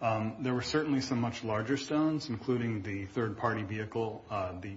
Um, 0.00 0.36
there 0.40 0.54
were 0.54 0.62
certainly 0.62 1.02
some 1.02 1.20
much 1.20 1.44
larger 1.44 1.76
stones, 1.76 2.30
including 2.30 2.80
the 2.80 3.04
third-party 3.04 3.64
vehicle, 3.64 4.24
uh, 4.30 4.52
the 4.58 4.72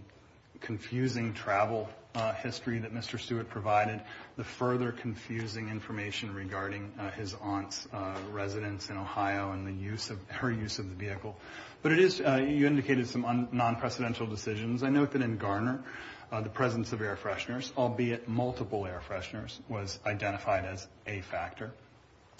confusing 0.59 1.35
travel 1.35 1.89
Uh, 2.17 2.33
history 2.33 2.79
that 2.79 2.91
Mr. 2.91 3.19
Stewart 3.19 3.47
provided, 3.47 4.01
the 4.37 4.43
further 4.43 4.91
confusing 4.91 5.69
information 5.69 6.33
regarding 6.33 6.91
uh, 6.99 7.11
his 7.11 7.35
aunt's 7.35 7.87
uh, 7.93 8.17
residence 8.31 8.89
in 8.89 8.97
Ohio 8.97 9.51
and 9.51 9.67
the 9.67 9.71
use 9.71 10.09
of 10.09 10.17
her 10.29 10.51
use 10.51 10.79
of 10.79 10.89
the 10.89 10.95
vehicle. 10.95 11.37
But 11.83 11.91
it 11.91 11.99
is, 11.99 12.17
you 12.17 12.65
indicated 12.65 13.07
some 13.07 13.47
non-precedential 13.51 14.27
decisions. 14.27 14.81
I 14.81 14.89
note 14.89 15.11
that 15.11 15.21
in 15.21 15.37
Garner, 15.37 15.83
the 16.31 16.49
presence 16.49 16.91
of 16.91 17.03
air 17.03 17.19
fresheners, 17.21 17.71
albeit 17.77 18.27
multiple 18.27 18.87
air 18.87 19.03
fresheners, 19.07 19.59
was 19.69 19.99
identified 20.03 20.65
as 20.65 20.87
a 21.05 21.21
factor. 21.21 21.71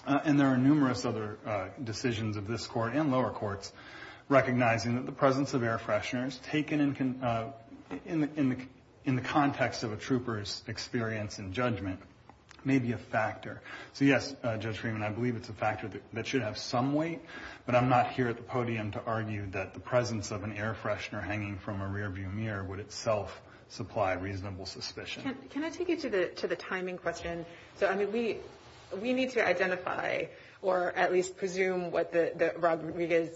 And 0.08 0.40
there 0.40 0.48
are 0.48 0.58
numerous 0.58 1.06
other 1.06 1.38
decisions 1.84 2.36
of 2.36 2.48
this 2.48 2.66
court 2.66 2.96
and 2.96 3.12
lower 3.12 3.30
courts 3.30 3.72
recognizing 4.28 4.96
that 4.96 5.06
the 5.06 5.12
presence 5.12 5.54
of 5.54 5.62
air 5.62 5.78
fresheners 5.78 6.42
taken 6.42 6.82
in 6.82 8.50
the 9.16 9.22
context 9.22 9.84
of 9.84 9.94
a 9.94 9.96
trooper's 9.98 10.64
experience 10.68 11.40
and 11.40 11.54
judgment 11.54 12.00
may 12.66 12.80
be 12.80 12.92
a 12.92 12.98
factor. 12.98 13.62
So, 13.94 14.06
yes, 14.06 14.36
uh, 14.44 14.58
Judge 14.58 14.78
Freeman, 14.78 15.02
I 15.02 15.10
believe 15.10 15.36
it's 15.36 15.50
a 15.50 15.54
factor 15.54 15.90
that 16.14 16.28
should 16.28 16.42
have 16.42 16.58
some 16.58 16.94
weight, 16.94 17.22
but 17.66 17.76
I'm 17.76 17.90
not 17.90 18.12
here 18.12 18.28
at 18.28 18.36
the 18.38 18.44
podium 18.44 18.92
to 18.92 19.02
argue 19.06 19.48
that 19.52 19.74
the 19.74 19.80
presence 19.80 20.32
of 20.32 20.44
an 20.44 20.54
air 20.54 20.76
freshener 20.84 21.24
hanging 21.24 21.58
from 21.58 21.82
a 21.82 21.86
rearview 21.86 22.32
mirror 22.34 22.64
would 22.64 22.80
itself 22.80 23.42
supply 23.70 24.14
reasonable 24.14 24.66
suspicion. 24.66 25.36
Can 25.50 25.64
I 25.64 25.70
take 25.70 25.90
you 25.90 25.98
to 25.98 26.10
the 26.48 26.56
timing 26.56 26.98
question? 26.98 27.46
So, 27.76 27.88
I 27.88 27.96
mean, 27.96 28.12
we 28.12 29.14
need 29.14 29.32
to 29.32 29.46
identify 29.46 30.26
or 30.62 30.92
at 30.94 31.12
least 31.12 31.38
presume 31.38 31.92
what 31.92 32.12
the 32.12 32.54
Rodriguez 32.58 33.30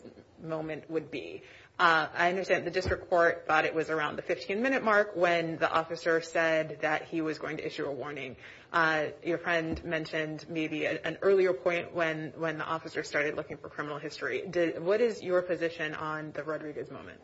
moment 0.43 0.89
would 0.89 1.12
be. 1.12 1.43
Uh, 1.81 2.07
I 2.15 2.29
understand 2.29 2.63
the 2.63 2.69
district 2.69 3.09
court 3.09 3.45
thought 3.47 3.65
it 3.65 3.73
was 3.73 3.89
around 3.89 4.15
the 4.15 4.21
15-minute 4.21 4.83
mark 4.83 5.15
when 5.15 5.57
the 5.57 5.67
officer 5.67 6.21
said 6.21 6.77
that 6.81 7.05
he 7.05 7.21
was 7.21 7.39
going 7.39 7.57
to 7.57 7.65
issue 7.65 7.87
a 7.87 7.91
warning. 7.91 8.35
Uh, 8.71 9.05
your 9.25 9.39
friend 9.39 9.83
mentioned 9.83 10.45
maybe 10.47 10.85
an 10.85 11.17
earlier 11.23 11.53
point 11.53 11.91
when 11.95 12.33
the 12.37 12.63
officer 12.63 13.01
started 13.01 13.35
looking 13.35 13.57
for 13.57 13.67
criminal 13.67 13.97
history. 13.97 14.43
What 14.77 15.01
is 15.01 15.23
your 15.23 15.41
position 15.41 15.95
on 15.95 16.31
the 16.35 16.43
Rodriguez 16.43 16.91
moment? 16.91 17.19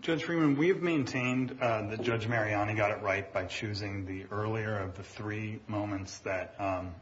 Judge 0.00 0.24
Freeman, 0.24 0.56
we 0.56 0.66
have 0.66 0.82
maintained 0.82 1.56
uh, 1.60 1.82
that 1.86 2.02
Judge 2.02 2.26
Mariani 2.26 2.74
got 2.74 2.90
it 2.90 3.00
right 3.00 3.32
by 3.32 3.44
choosing 3.44 4.06
the 4.06 4.24
earlier 4.32 4.76
of 4.76 4.96
the 4.96 5.04
three 5.04 5.60
moments 5.68 6.18
that 6.18 6.56
um, 6.58 6.96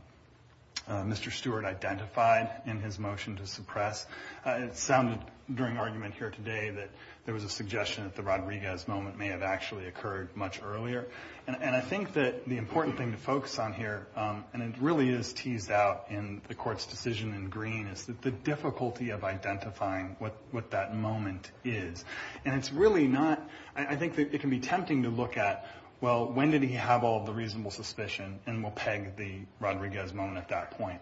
Uh, 0.87 1.03
Mr. 1.03 1.33
Stewart 1.33 1.65
identified 1.65 2.51
in 2.67 2.81
his 2.81 2.99
motion 2.99 3.37
to 3.37 3.47
suppress. 3.47 4.07
Uh, 4.45 4.51
it 4.51 4.77
sounded 4.77 5.19
during 5.55 5.79
argument 5.79 6.15
here 6.15 6.31
today 6.31 6.71
that 6.71 6.91
there 7.25 7.33
was 7.33 7.45
a 7.45 7.49
suggestion 7.49 8.05
that 8.05 8.15
the 8.17 8.23
Rodriguez 8.23 8.87
moment 8.87 9.19
may 9.19 9.29
have 9.29 9.43
actually 9.43 9.87
occurred 9.87 10.37
much 10.37 10.61
earlier. 10.63 11.07
And 11.47 11.77
I 11.77 11.81
think 11.81 12.15
that 12.15 12.47
the 12.49 12.57
important 12.57 12.97
thing 12.97 13.13
to 13.13 13.19
focus 13.19 13.59
on 13.59 13.75
here, 13.75 14.07
um, 14.17 14.45
and 14.55 14.63
it 14.63 14.81
really 14.81 15.11
is 15.11 15.33
teased 15.35 15.71
out 15.71 16.07
in 16.09 16.41
the 16.49 16.55
court's 16.55 16.87
decision 16.87 17.35
in 17.35 17.51
Green, 17.51 17.87
is 17.87 18.05
that 18.07 18.23
the 18.23 18.31
difficulty 18.31 19.11
of 19.11 19.25
identifying 19.25 20.17
what 20.19 20.71
that 20.71 20.95
moment 20.95 21.51
is. 21.65 22.05
And 22.47 22.55
it's 22.55 22.73
really 22.73 23.07
not– 23.07 23.47
I 23.77 23.97
think 23.97 24.17
that 24.17 24.35
it 24.35 24.41
can 24.41 24.51
be 24.51 24.61
tempting 24.61 25.03
to 25.03 25.11
look 25.11 25.37
at, 25.37 25.67
well, 26.05 26.27
when 26.27 26.51
did 26.51 26.63
he 26.63 26.75
have 26.75 27.03
all 27.03 27.21
of 27.21 27.25
the 27.25 27.33
reasonable 27.33 27.71
suspicion, 27.71 28.39
and 28.47 28.63
we'll 28.63 28.73
peg 28.73 29.17
the 29.17 29.39
Rodriguez 29.59 30.13
moment 30.13 30.37
at 30.37 30.51
that 30.51 30.73
point. 30.73 31.01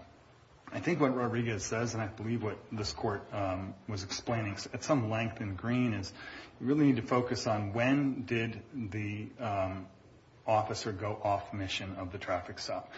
I 0.72 0.78
think 0.78 1.00
what 1.00 1.16
Rodriguez 1.16 1.64
says, 1.64 1.94
and 1.94 2.02
I 2.04 2.06
believe 2.06 2.44
what 2.44 2.56
this 2.70 2.92
court 2.92 3.26
um, 3.32 3.74
was 3.88 4.04
explaining 4.04 4.56
at 4.72 4.84
some 4.84 5.10
length 5.10 5.40
in 5.40 5.56
Green, 5.56 5.92
is 5.92 6.12
you 6.60 6.68
really 6.68 6.86
need 6.86 6.96
to 6.96 7.02
focus 7.02 7.48
on 7.48 7.72
when 7.72 8.26
did 8.26 8.62
the 8.72 9.26
um, 9.40 9.86
officer 10.46 10.92
go 10.92 11.18
off 11.24 11.52
mission 11.52 11.96
of 11.98 12.12
the 12.12 12.18
traffic 12.18 12.60
stop. 12.60 12.88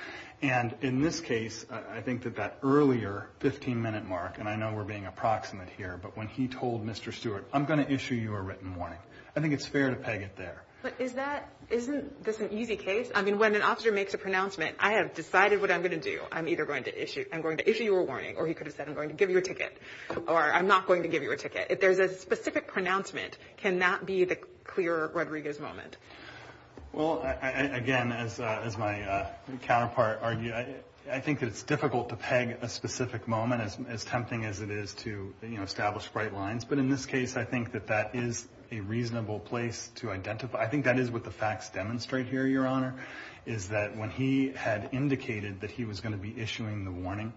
And 0.42 0.74
in 0.82 1.00
this 1.00 1.20
case, 1.20 1.64
I 1.70 2.02
think 2.02 2.24
that 2.24 2.36
that 2.36 2.58
earlier 2.62 3.30
15-minute 3.40 4.04
mark, 4.04 4.36
and 4.36 4.46
I 4.46 4.56
know 4.56 4.74
we're 4.74 4.84
being 4.84 5.06
approximate 5.06 5.70
here, 5.78 5.98
but 6.02 6.18
when 6.18 6.28
he 6.28 6.48
told 6.48 6.84
Mr. 6.84 7.14
Stewart, 7.14 7.48
I'm 7.50 7.64
going 7.64 7.82
to 7.82 7.90
issue 7.90 8.14
you 8.14 8.34
a 8.34 8.42
written 8.42 8.76
warning, 8.76 8.98
I 9.34 9.40
think 9.40 9.54
it's 9.54 9.66
fair 9.66 9.88
to 9.88 9.96
peg 9.96 10.20
it 10.20 10.36
there. 10.36 10.64
But 10.84 11.00
isn't 11.00 12.24
this 12.24 12.40
an 12.40 12.52
easy 12.52 12.76
case? 12.76 13.10
I 13.14 13.22
mean, 13.22 13.38
when 13.38 13.54
an 13.54 13.62
officer 13.62 13.90
makes 13.90 14.12
a 14.12 14.18
pronouncement, 14.18 14.76
I 14.78 14.92
have 14.92 15.14
decided 15.14 15.62
what 15.62 15.70
I'm 15.70 15.80
going 15.80 15.98
to 15.98 16.10
do. 16.10 16.20
I'm 16.30 16.46
either 16.46 16.66
going 16.66 16.84
to 16.84 17.02
issue 17.02 17.24
you 17.24 17.96
a 17.96 18.02
warning, 18.02 18.36
or 18.36 18.46
he 18.46 18.52
could 18.52 18.66
have 18.66 18.76
said 18.76 18.86
I'm 18.86 18.94
going 18.94 19.08
to 19.08 19.14
give 19.14 19.30
you 19.30 19.38
a 19.38 19.40
ticket, 19.40 19.74
or 20.28 20.38
I'm 20.38 20.66
not 20.66 20.86
going 20.86 21.04
to 21.04 21.08
give 21.08 21.22
you 21.22 21.32
a 21.32 21.38
ticket. 21.38 21.68
If 21.70 21.80
there's 21.80 22.00
a 22.00 22.14
specific 22.14 22.66
pronouncement, 22.66 23.38
can 23.56 23.78
that 23.78 24.04
be 24.04 24.24
the 24.24 24.36
clear 24.64 25.06
Rodriguez 25.06 25.58
moment? 25.58 25.96
Well, 26.92 27.22
again, 27.40 28.12
as 28.12 28.38
uh, 28.38 28.70
my 28.78 29.00
uh, 29.00 29.30
counterpart 29.62 30.18
argued, 30.20 30.52
I 31.10 31.20
think 31.20 31.40
that 31.40 31.46
it's 31.46 31.62
difficult 31.62 32.10
to 32.10 32.16
peg 32.16 32.58
a 32.60 32.68
specific 32.68 33.26
moment, 33.26 33.62
as 33.88 34.04
tempting 34.04 34.44
as 34.44 34.60
it 34.60 34.70
is 34.70 34.92
to 34.96 35.32
establish 35.42 36.06
bright 36.08 36.34
lines. 36.34 36.66
But 36.66 36.76
in 36.76 36.90
this 36.90 37.06
case, 37.06 37.38
I 37.38 37.44
think 37.44 37.72
that 37.72 37.86
that 37.86 38.14
is 38.14 38.46
a 38.78 38.82
reasonable 38.82 39.40
place 39.40 39.90
to 39.96 40.10
identify. 40.10 40.62
I 40.62 40.66
think 40.66 40.84
that 40.84 40.98
is 40.98 41.10
what 41.10 41.24
the 41.24 41.30
facts 41.30 41.70
demonstrate 41.70 42.26
here, 42.26 42.46
Your 42.46 42.66
Honor, 42.66 42.94
is 43.46 43.68
that 43.68 43.96
when 43.96 44.10
he 44.10 44.50
had 44.50 44.90
indicated 44.92 45.60
that 45.60 45.70
he 45.70 45.84
was 45.84 46.00
going 46.00 46.12
to 46.12 46.20
be 46.20 46.34
issuing 46.40 46.84
the 46.84 46.90
warning, 46.90 47.32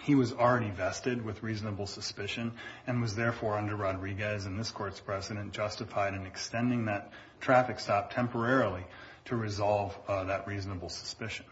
he 0.00 0.14
was 0.14 0.32
already 0.32 0.70
vested 0.70 1.24
with 1.24 1.42
reasonable 1.42 1.86
suspicion 1.86 2.52
and 2.86 3.02
was 3.02 3.14
therefore 3.14 3.58
under 3.58 3.76
Rodriguez 3.76 4.46
and 4.46 4.58
this 4.58 4.70
court's 4.70 5.00
precedent 5.00 5.52
justified 5.52 6.14
in 6.14 6.24
extending 6.26 6.86
that 6.86 7.12
traffic 7.40 7.78
stop 7.78 8.12
temporarily 8.12 8.84
to 9.26 9.36
resolve 9.36 9.96
uh, 10.08 10.24
that 10.24 10.46
reasonable 10.46 10.88
suspicion. 10.88 11.44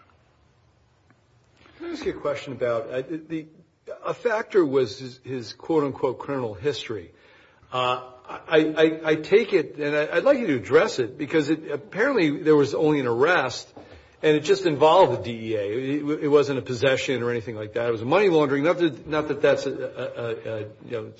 Can 1.78 1.88
I 1.88 1.92
ask 1.92 2.04
you 2.04 2.12
a 2.12 2.20
question 2.20 2.52
about 2.52 2.90
uh, 2.90 3.02
a 4.04 4.14
factor 4.14 4.64
was 4.64 5.20
his 5.24 5.52
quote-unquote 5.52 6.18
criminal 6.18 6.54
history. 6.54 7.12
Uh, 7.72 8.02
I 8.28 8.58
I 8.76 9.00
I 9.04 9.14
take 9.16 9.52
it, 9.52 9.76
and 9.76 9.94
I'd 9.96 10.24
like 10.24 10.38
you 10.38 10.46
to 10.48 10.56
address 10.56 10.98
it, 10.98 11.18
because 11.18 11.50
it 11.50 11.70
apparently 11.70 12.42
there 12.42 12.56
was 12.56 12.74
only 12.74 13.00
an 13.00 13.06
arrest, 13.06 13.68
and 14.22 14.36
it 14.36 14.40
just 14.40 14.66
involved 14.66 15.24
the 15.24 15.32
DEA. 15.32 15.98
It 16.22 16.30
wasn't 16.30 16.58
a 16.58 16.62
possession 16.62 17.22
or 17.22 17.30
anything 17.30 17.56
like 17.56 17.74
that. 17.74 17.88
It 17.88 17.92
was 17.92 18.04
money 18.04 18.28
laundering. 18.28 18.64
Not 18.64 18.78
that 18.78 19.40
that's 19.42 19.64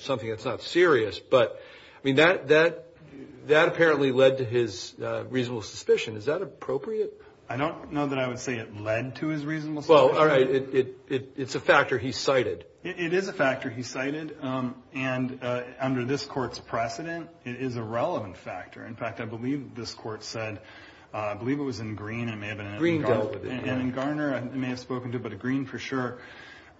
something 0.03 0.29
that's 0.29 0.45
not 0.45 0.61
serious, 0.61 1.19
but 1.19 1.61
I 2.01 2.05
mean, 2.05 2.15
that 2.15 2.47
that 2.47 2.87
that 3.47 3.67
apparently 3.67 4.11
led 4.11 4.37
to 4.37 4.45
his 4.45 4.93
uh, 5.01 5.23
reasonable 5.29 5.63
suspicion. 5.63 6.15
Is 6.15 6.25
that 6.25 6.41
appropriate? 6.41 7.21
I 7.51 7.57
don't 7.57 7.91
know 7.91 8.07
that 8.07 8.17
I 8.17 8.27
would 8.29 8.39
say 8.39 8.55
it 8.55 8.79
led 8.79 9.17
to 9.17 9.27
his 9.27 9.45
reasonable 9.45 9.81
suspicion. 9.81 10.07
Well, 10.07 10.17
all 10.17 10.25
right, 10.25 10.47
it's 10.49 11.55
a 11.55 11.59
factor 11.59 11.97
he 11.97 12.13
cited. 12.13 12.63
It 12.81 13.11
is 13.13 13.27
a 13.27 13.33
factor 13.33 13.69
he 13.69 13.83
cited, 13.83 14.37
um, 14.41 14.75
and 14.93 15.37
uh, 15.43 15.63
under 15.77 16.05
this 16.05 16.25
court's 16.25 16.59
precedent, 16.59 17.29
it 17.43 17.57
is 17.57 17.75
a 17.75 17.83
relevant 17.83 18.37
factor. 18.37 18.85
In 18.85 18.95
fact, 18.95 19.19
I 19.19 19.25
believe 19.25 19.75
this 19.75 19.93
court 19.93 20.23
said, 20.23 20.61
uh, 21.13 21.17
I 21.17 21.33
believe 21.33 21.59
it 21.59 21.63
was 21.63 21.81
in 21.81 21.95
Green, 21.95 22.29
and 22.29 22.31
it 22.31 22.37
may 22.37 22.47
have 22.47 22.57
been 22.57 22.67
in 22.67 23.01
Garner, 23.01 23.37
and 23.43 23.81
in 23.81 23.91
Garner 23.91 24.33
I 24.33 24.39
may 24.39 24.69
have 24.69 24.79
spoken 24.79 25.11
to, 25.11 25.17
it, 25.17 25.23
but 25.23 25.33
in 25.33 25.37
Green 25.37 25.65
for 25.65 25.77
sure, 25.77 26.19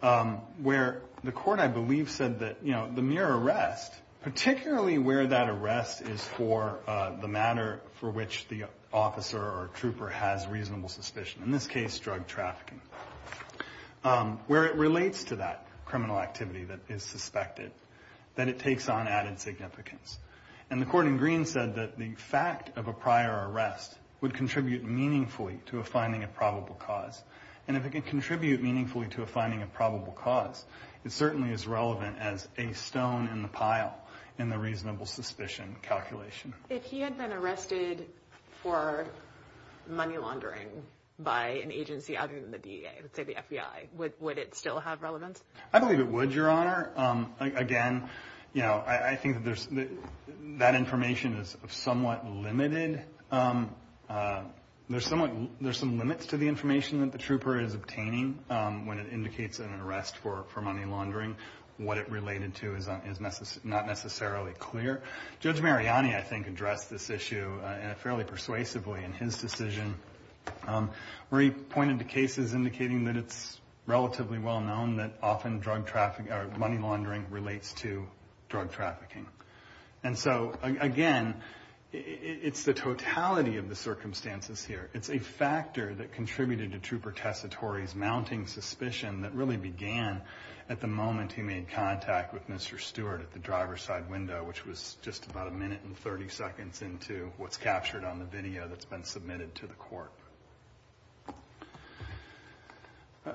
um, 0.01 0.37
where 0.61 1.01
the 1.25 1.33
court, 1.33 1.59
I 1.59 1.67
believe, 1.67 2.09
said 2.09 2.39
that 2.39 2.59
you 2.63 2.71
know, 2.71 2.89
the 2.95 3.01
mere 3.01 3.27
arrest, 3.27 3.93
particularly 4.23 4.97
where 4.97 5.27
that 5.27 5.49
arrest 5.49 6.01
is 6.01 6.23
for 6.23 6.79
uh, 6.87 7.19
the 7.19 7.27
matter 7.27 7.81
for 7.99 8.09
which 8.09 8.47
the 8.47 8.63
officer 8.93 9.39
or 9.39 9.69
trooper 9.75 10.09
has 10.09 10.47
reasonable 10.47 10.89
suspicion, 10.89 11.43
in 11.43 11.51
this 11.51 11.67
case 11.67 11.97
drug 11.99 12.27
trafficking, 12.27 12.81
um, 14.03 14.39
where 14.47 14.65
it 14.65 14.75
relates 14.75 15.25
to 15.25 15.37
that 15.37 15.65
criminal 15.85 16.19
activity 16.19 16.63
that 16.65 16.79
is 16.89 17.03
suspected, 17.03 17.71
that 18.35 18.47
it 18.47 18.59
takes 18.59 18.89
on 18.89 19.07
added 19.07 19.39
significance. 19.39 20.17
And 20.69 20.81
the 20.81 20.85
court 20.85 21.05
in 21.05 21.17
Green 21.17 21.45
said 21.45 21.75
that 21.75 21.97
the 21.97 22.15
fact 22.15 22.77
of 22.77 22.87
a 22.87 22.93
prior 22.93 23.49
arrest 23.49 23.97
would 24.21 24.33
contribute 24.33 24.85
meaningfully 24.85 25.59
to 25.67 25.79
a 25.79 25.83
finding 25.83 26.23
of 26.23 26.33
probable 26.33 26.75
cause. 26.75 27.21
And 27.67 27.75
if 27.75 27.85
it 27.85 27.91
can 27.91 28.01
contribute 28.01 28.61
meaningfully 28.61 29.07
to 29.09 29.21
a 29.21 29.25
finding 29.25 29.61
of 29.61 29.73
probable 29.73 30.13
cause, 30.13 30.63
it 31.03 31.11
certainly 31.11 31.51
is 31.51 31.67
relevant 31.67 32.17
as 32.19 32.47
a 32.57 32.73
stone 32.73 33.27
in 33.27 33.41
the 33.41 33.47
pile 33.47 33.95
in 34.37 34.49
the 34.49 34.57
reasonable 34.57 35.05
suspicion 35.05 35.75
calculation. 35.81 36.53
If 36.69 36.83
he 36.83 37.01
had 37.01 37.17
been 37.17 37.31
arrested 37.31 38.07
for 38.61 39.05
money 39.87 40.17
laundering 40.17 40.67
by 41.19 41.49
an 41.63 41.71
agency 41.71 42.17
other 42.17 42.39
than 42.39 42.51
the 42.51 42.57
DEA, 42.57 42.89
let's 43.01 43.15
say 43.15 43.23
the 43.23 43.35
FBI, 43.35 44.13
would 44.19 44.37
it 44.37 44.55
still 44.55 44.79
have 44.79 45.01
relevance? 45.01 45.43
I 45.71 45.79
believe 45.79 45.99
it 45.99 46.07
would, 46.07 46.33
Your 46.33 46.49
Honor. 46.49 46.91
Um, 46.95 47.33
again, 47.39 48.09
you 48.53 48.63
know, 48.63 48.83
I 48.85 49.15
think 49.15 49.43
that 49.43 49.89
that 50.59 50.75
information 50.75 51.35
is 51.37 51.55
somewhat 51.69 52.29
limited. 52.29 53.03
Um, 53.31 53.73
uh, 54.09 54.41
there's 54.89 55.05
some 55.05 55.97
limits 55.97 56.25
to 56.27 56.37
the 56.37 56.47
information 56.49 56.99
that 57.01 57.13
the 57.13 57.17
trooper 57.17 57.59
is 57.59 57.73
obtaining 57.73 58.39
um, 58.49 58.85
when 58.87 58.99
it 58.99 59.13
indicates 59.13 59.59
an 59.59 59.79
arrest 59.79 60.17
for 60.17 60.45
money 60.61 60.85
laundering. 60.85 61.35
What 61.81 61.97
it 61.97 62.11
related 62.11 62.53
to 62.55 62.75
is 62.75 62.87
uh, 62.87 62.99
not 63.63 63.87
necessarily 63.87 64.51
clear. 64.53 65.01
Judge 65.39 65.59
Mariani, 65.59 66.15
I 66.15 66.21
think, 66.21 66.45
addressed 66.45 66.91
this 66.91 67.09
issue 67.09 67.59
uh, 67.63 67.65
uh, 67.65 67.93
fairly 67.95 68.23
persuasively 68.23 69.03
in 69.03 69.13
his 69.13 69.37
decision, 69.37 69.95
um, 70.67 70.91
where 71.29 71.41
he 71.41 71.49
pointed 71.49 71.97
to 71.97 72.05
cases 72.05 72.53
indicating 72.53 73.05
that 73.05 73.17
it's 73.17 73.59
relatively 73.87 74.37
well 74.37 74.61
known 74.61 74.97
that 74.97 75.13
often 75.23 75.57
drug 75.57 75.87
trafficking 75.87 76.31
or 76.31 76.47
money 76.55 76.77
laundering 76.77 77.25
relates 77.31 77.73
to 77.73 78.05
drug 78.47 78.71
trafficking. 78.71 79.25
And 80.03 80.15
so, 80.17 80.53
again, 80.61 81.41
it's 81.93 82.63
the 82.63 82.73
totality 82.73 83.57
of 83.57 83.67
the 83.67 83.75
circumstances 83.75 84.63
here. 84.63 84.89
It's 84.93 85.09
a 85.09 85.19
factor 85.19 85.93
that 85.95 86.13
contributed 86.13 86.71
to 86.71 86.79
Trooper 86.79 87.11
Tessitore's 87.11 87.93
mounting 87.95 88.47
suspicion 88.47 89.21
that 89.21 89.33
really 89.33 89.57
began 89.57 90.21
at 90.69 90.79
the 90.79 90.87
moment 90.87 91.33
he 91.33 91.41
made 91.41 91.69
contact 91.69 92.33
with 92.33 92.47
Mr. 92.47 92.79
Stewart 92.79 93.19
at 93.19 93.33
the 93.33 93.39
driver's 93.39 93.81
side 93.81 94.09
window, 94.09 94.43
which 94.43 94.65
was 94.65 94.95
just 95.01 95.25
about 95.29 95.49
a 95.49 95.51
minute 95.51 95.81
and 95.83 95.97
30 95.97 96.29
seconds 96.29 96.81
into 96.81 97.29
what's 97.37 97.57
captured 97.57 98.05
on 98.05 98.19
the 98.19 98.25
video 98.25 98.69
that's 98.69 98.85
been 98.85 99.03
submitted 99.03 99.53
to 99.55 99.67
the 99.67 99.73
court. 99.73 100.11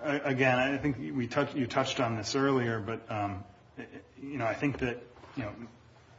Again, 0.02 0.58
I 0.58 0.78
think 0.78 0.98
you 0.98 1.66
touched 1.66 2.00
on 2.00 2.16
this 2.16 2.34
earlier, 2.34 2.80
but 2.80 3.10
um, 3.10 3.44
know 4.38 4.46
I 4.46 4.54
think 4.54 4.78
that 4.78 5.00
you 5.36 5.44
know 5.44 5.52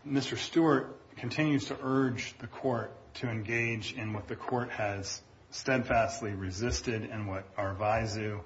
Mr. 0.08 0.38
Stewart 0.38 0.97
continues 1.18 1.66
to 1.66 1.78
urge 1.82 2.36
the 2.40 2.48
court 2.48 2.92
to 3.16 3.30
engage 3.30 3.94
in 3.94 4.14
what 4.14 4.28
the 4.28 4.36
court 4.36 4.70
has 4.70 5.22
steadfastly 5.52 6.32
resisted 6.32 7.10
and 7.12 7.28
what 7.28 7.56
Arvizu, 7.56 8.42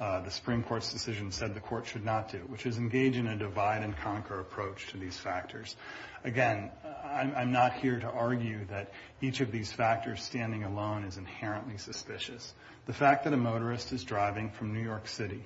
uh 0.00 0.20
the 0.20 0.30
Supreme 0.30 0.62
Court's 0.62 0.92
decision, 0.92 1.30
said 1.30 1.54
the 1.54 1.60
court 1.60 1.86
should 1.86 2.04
not 2.04 2.30
do, 2.32 2.38
which 2.48 2.66
is 2.66 2.78
engage 2.78 3.16
in 3.16 3.26
a 3.26 3.36
divide-and-conquer 3.36 4.40
approach 4.40 4.88
to 4.88 4.96
these 4.96 5.16
factors. 5.16 5.76
Again, 6.24 6.70
I'm 7.04 7.52
not 7.52 7.74
here 7.74 8.00
to 8.00 8.08
argue 8.08 8.64
that 8.66 8.92
each 9.20 9.40
of 9.40 9.52
these 9.52 9.70
factors 9.70 10.22
standing 10.22 10.64
alone 10.64 11.04
is 11.04 11.16
inherently 11.18 11.76
suspicious. 11.78 12.52
The 12.86 12.92
fact 12.92 13.24
that 13.24 13.32
a 13.32 13.36
motorist 13.36 13.92
is 13.92 14.04
driving 14.04 14.50
from 14.50 14.72
New 14.72 14.82
York 14.82 15.06
City 15.06 15.44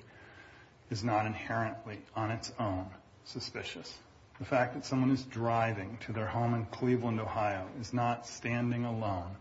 is 0.89 1.03
not 1.03 1.25
inherently, 1.25 1.99
on 2.15 2.31
its 2.31 2.51
own, 2.59 2.87
suspicious. 3.25 3.93
The 4.39 4.45
fact 4.45 4.73
that 4.75 4.85
someone 4.85 5.11
is 5.11 5.23
driving 5.23 5.97
to 6.05 6.13
their 6.13 6.25
home 6.25 6.53
in 6.53 6.65
Cleveland, 6.65 7.19
Ohio, 7.19 7.67
is 7.81 7.93
not 7.93 8.25
standing 8.25 8.85
alone 8.85 9.35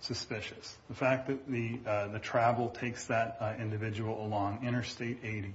suspicious. 0.00 0.76
The 0.88 0.94
fact 0.94 1.28
that 1.28 1.48
the 1.48 1.78
uh, 1.86 2.18
travel 2.18 2.68
takes 2.68 3.06
that 3.06 3.38
uh, 3.40 3.54
individual 3.58 4.24
along 4.24 4.66
Interstate 4.66 5.18
80, 5.24 5.54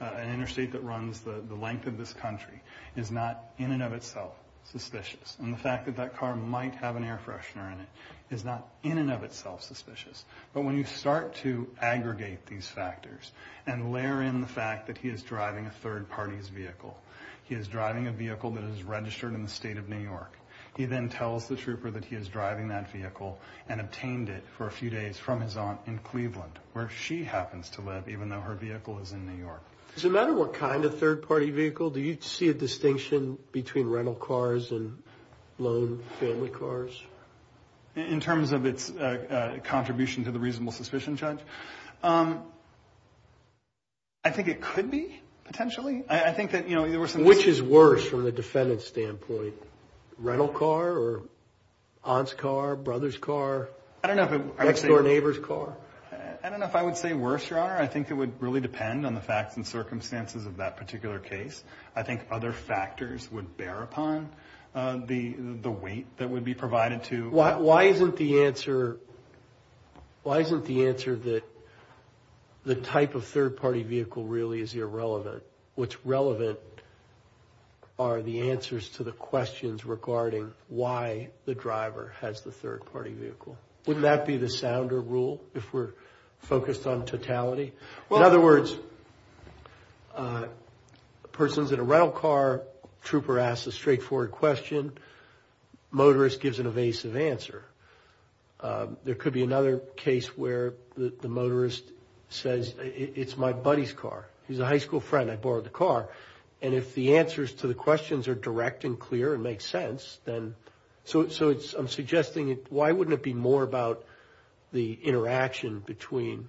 uh, 0.00 0.04
an 0.04 0.32
interstate 0.32 0.72
that 0.72 0.84
runs 0.84 1.20
the 1.20 1.42
length 1.54 1.86
of 1.86 1.98
this 1.98 2.12
country, 2.12 2.60
is 2.96 3.10
not 3.10 3.40
in 3.58 3.72
and 3.72 3.82
of 3.82 3.92
itself 3.92 4.34
suspicious. 4.72 5.36
And 5.40 5.52
the 5.52 5.58
fact 5.58 5.86
that 5.86 5.96
that 5.96 6.16
car 6.16 6.36
might 6.36 6.74
have 6.76 6.96
an 6.96 7.04
air 7.04 7.18
freshener 7.24 7.72
in 7.72 7.80
it 7.80 7.88
is 8.30 8.44
not 8.44 8.68
in 8.82 8.98
and 8.98 9.10
of 9.10 9.22
itself 9.24 9.62
suspicious. 9.62 10.24
But 10.52 10.62
when 10.62 10.76
you 10.76 10.84
start 10.84 11.34
to 11.36 11.66
aggregate 11.80 12.46
these 12.46 12.66
factors 12.66 13.32
and 13.66 13.92
layer 13.92 14.22
in 14.22 14.40
the 14.40 14.46
fact 14.46 14.88
that 14.88 14.98
he 14.98 15.08
is 15.08 15.22
driving 15.22 15.66
a 15.66 15.70
third 15.70 16.10
party's 16.10 16.48
vehicle, 16.48 16.96
he 17.48 17.54
is 17.54 17.66
driving 17.66 18.06
a 18.06 18.12
vehicle 18.12 18.50
that 18.52 18.64
is 18.64 18.82
registered 18.82 19.34
in 19.34 19.42
the 19.42 19.48
state 19.48 19.78
of 19.78 19.88
New 19.88 19.98
York, 19.98 20.38
He 20.76 20.84
then 20.84 21.08
tells 21.08 21.48
the 21.48 21.56
trooper 21.56 21.90
that 21.90 22.04
he 22.04 22.14
is 22.14 22.28
driving 22.28 22.68
that 22.68 22.92
vehicle 22.92 23.40
and 23.68 23.80
obtained 23.80 24.28
it 24.28 24.44
for 24.56 24.68
a 24.68 24.70
few 24.70 24.90
days 24.90 25.18
from 25.18 25.40
his 25.40 25.56
aunt 25.56 25.80
in 25.86 25.98
Cleveland, 25.98 26.58
where 26.72 26.88
she 26.88 27.24
happens 27.24 27.68
to 27.70 27.80
live, 27.80 28.08
even 28.08 28.28
though 28.28 28.40
her 28.40 28.54
vehicle 28.54 29.00
is 29.00 29.10
in 29.10 29.26
New 29.26 29.42
York. 29.42 29.62
Does 29.94 30.04
it 30.04 30.12
matter 30.12 30.32
what 30.32 30.54
kind 30.54 30.84
of 30.84 30.96
third-party 30.98 31.50
vehicle? 31.50 31.90
Do 31.90 31.98
you 31.98 32.18
see 32.20 32.48
a 32.48 32.54
distinction 32.54 33.38
between 33.50 33.88
rental 33.88 34.14
cars 34.14 34.70
and 34.70 35.02
loan 35.58 36.04
family 36.20 36.50
cars? 36.50 37.02
In 37.96 38.20
terms 38.20 38.52
of 38.52 38.64
its 38.64 38.90
uh, 38.90 39.56
uh, 39.58 39.60
contribution 39.64 40.24
to 40.24 40.30
the 40.30 40.38
reasonable 40.38 40.70
suspicion, 40.72 41.16
Judge? 41.16 41.40
Um, 42.04 42.44
I 44.22 44.30
think 44.30 44.46
it 44.46 44.60
could 44.60 44.92
be, 44.92 45.20
potentially. 45.48 46.04
I 46.08 46.32
think 46.32 46.52
that, 46.52 46.68
you 46.68 46.76
know, 46.76 46.88
there 46.88 47.00
were 47.00 47.08
some... 47.08 47.24
Which 47.24 47.46
is 47.46 47.60
worse 47.60 48.06
from 48.06 48.22
the 48.22 48.32
defendant's 48.32 48.86
standpoint? 48.86 49.54
Rental 50.18 50.48
car 50.48 50.92
or 50.92 51.22
aunt's 52.04 52.34
car, 52.34 52.76
brother's 52.76 53.18
car, 53.18 53.68
I 54.02 54.06
don't 54.06 54.16
know 54.16 54.24
if 54.24 54.32
it... 54.32 54.64
next-door 54.64 55.02
neighbor's 55.02 55.38
car? 55.38 55.76
I 56.42 56.50
don't 56.50 56.60
know 56.60 56.66
if 56.66 56.76
I 56.76 56.82
would 56.84 56.96
say 56.96 57.14
worse, 57.14 57.50
Your 57.50 57.58
Honor. 57.58 57.76
I 57.76 57.88
think 57.88 58.10
it 58.10 58.14
would 58.14 58.40
really 58.40 58.60
depend 58.60 59.04
on 59.04 59.14
the 59.14 59.20
facts 59.20 59.56
and 59.56 59.66
circumstances 59.66 60.46
of 60.46 60.58
that 60.58 60.76
particular 60.76 61.18
case. 61.18 61.64
I 61.96 62.04
think 62.04 62.26
other 62.30 62.52
factors 62.52 63.30
would 63.32 63.56
bear 63.56 63.82
upon 63.82 64.28
uh, 64.74 64.98
the 65.04 65.34
the 65.36 65.70
weight 65.70 66.06
that 66.18 66.30
would 66.30 66.44
be 66.44 66.54
provided 66.54 67.02
to... 67.04 67.30
Why 67.30 67.56
why 67.56 67.84
isn't 67.84 68.16
the 68.16 68.44
answer 68.44 68.98
why 70.22 70.40
isn't 70.40 70.64
the 70.66 70.86
answer 70.86 71.16
that 71.16 71.42
the 72.64 72.74
type 72.74 73.14
of 73.14 73.24
third-party 73.24 73.82
vehicle 73.82 74.24
really 74.24 74.60
is 74.60 74.74
irrelevant? 74.74 75.42
What's 75.74 76.04
relevant 76.04 76.58
are 77.98 78.22
the 78.22 78.50
answers 78.50 78.88
to 78.90 79.02
the 79.02 79.12
questions 79.12 79.84
regarding 79.84 80.52
why 80.68 81.30
the 81.46 81.54
driver 81.54 82.14
has 82.20 82.42
the 82.42 82.52
third-party 82.52 83.12
vehicle. 83.12 83.56
Wouldn't 83.86 84.04
that 84.04 84.24
be 84.24 84.36
the 84.36 84.48
sounder 84.48 85.00
rule 85.00 85.42
if 85.54 85.72
we're 85.72 85.90
focused 86.40 86.86
on 86.86 87.06
totality? 87.06 87.72
In 88.10 88.22
other 88.22 88.40
words, 88.40 88.76
a 90.14 90.48
person's 91.32 91.72
in 91.72 91.80
a 91.80 91.82
rental 91.82 92.12
car, 92.12 92.62
trooper 93.02 93.38
asks 93.38 93.66
a 93.66 93.72
straightforward 93.72 94.30
question, 94.30 94.92
motorist 95.90 96.40
gives 96.40 96.60
an 96.60 96.66
evasive 96.66 97.16
answer. 97.16 97.64
Um, 98.60 98.96
there 99.04 99.14
could 99.14 99.32
be 99.32 99.42
another 99.42 99.78
case 99.96 100.36
where 100.36 100.74
the 100.96 101.28
motorist 101.28 101.82
says, 102.28 102.74
it's 102.78 103.36
my 103.36 103.52
buddy's 103.52 103.92
car. 103.92 104.26
He's 104.46 104.60
a 104.60 104.66
high 104.66 104.78
school 104.78 105.00
friend. 105.00 105.30
I 105.30 105.36
borrowed 105.36 105.64
the 105.64 105.70
car. 105.70 106.08
And 106.60 106.74
if 106.74 106.94
the 106.94 107.16
answers 107.16 107.52
to 107.54 107.66
the 107.66 107.74
questions 107.74 108.28
are 108.28 108.34
direct 108.34 108.84
and 108.84 108.98
clear 108.98 109.34
and 109.34 109.42
make 109.42 109.60
sense, 109.60 110.18
then... 110.24 110.54
So 111.04 111.26
I'm 111.78 111.88
suggesting, 111.88 112.50
it 112.50 112.66
why 112.68 112.92
wouldn't 112.92 113.14
it 113.14 113.22
be 113.22 113.32
more 113.32 113.62
about 113.62 114.04
the 114.72 114.92
interaction 114.92 115.78
between 115.80 116.48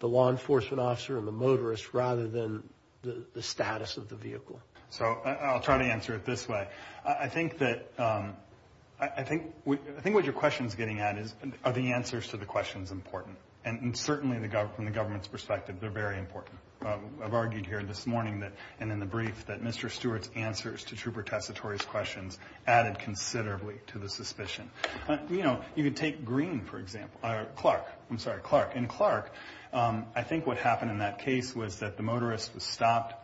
the 0.00 0.08
law 0.08 0.30
enforcement 0.30 0.80
officer 0.80 1.16
and 1.16 1.28
the 1.28 1.32
motorist 1.32 1.94
rather 1.94 2.26
than 2.26 2.68
the 3.02 3.42
status 3.42 3.96
of 3.96 4.08
the 4.08 4.16
vehicle? 4.16 4.60
So 4.90 5.04
I'll 5.04 5.60
try 5.60 5.78
to 5.78 5.84
answer 5.84 6.14
it 6.14 6.24
this 6.24 6.48
way. 6.48 6.66
I 7.04 7.28
think 7.28 7.58
that 7.58 7.92
um,– 7.98 8.34
I 9.00 9.22
think 9.22 9.54
I 9.66 10.00
think 10.00 10.14
what 10.14 10.24
your 10.24 10.34
question 10.34 10.66
is 10.66 10.74
getting 10.74 11.00
at 11.00 11.16
is, 11.16 11.34
are 11.64 11.72
the 11.72 11.92
answers 11.92 12.26
to 12.28 12.36
the 12.36 12.44
questions 12.44 12.90
important? 12.90 13.36
And 13.64 13.96
certainly 13.96 14.36
from 14.74 14.84
the 14.84 14.90
government's 14.90 15.28
perspective, 15.28 15.76
they're 15.80 15.90
very 15.90 16.18
important. 16.18 16.56
Uh, 16.84 16.96
I've 17.22 17.34
argued 17.34 17.66
here 17.66 17.82
this 17.82 18.06
morning 18.06 18.40
that 18.40 18.52
and 18.78 18.90
in 18.90 19.00
the 19.00 19.06
brief 19.06 19.44
that 19.46 19.62
Mr. 19.62 19.90
Stewart's 19.90 20.30
answers 20.34 20.82
to 20.84 20.96
Trooper 20.96 21.22
Tessitore's 21.22 21.82
questions 21.82 22.38
added 22.66 22.98
considerably 22.98 23.74
to 23.88 23.98
the 23.98 24.08
suspicion. 24.08 24.70
Uh, 25.06 25.18
you 25.28 25.42
know, 25.42 25.60
you 25.74 25.84
could 25.84 25.96
take 25.96 26.24
Green, 26.24 26.62
for 26.62 26.78
example. 26.78 27.20
or 27.22 27.46
Clark. 27.54 27.84
I'm 28.10 28.18
sorry, 28.18 28.40
Clark. 28.40 28.76
In 28.76 28.86
Clark, 28.88 29.30
um, 29.74 30.06
I 30.16 30.22
think 30.22 30.46
what 30.46 30.56
happened 30.56 30.90
in 30.90 30.98
that 31.00 31.18
case 31.18 31.54
was 31.54 31.80
that 31.80 31.98
the 31.98 32.02
motorist 32.02 32.54
was 32.54 32.64
stopped. 32.64 33.14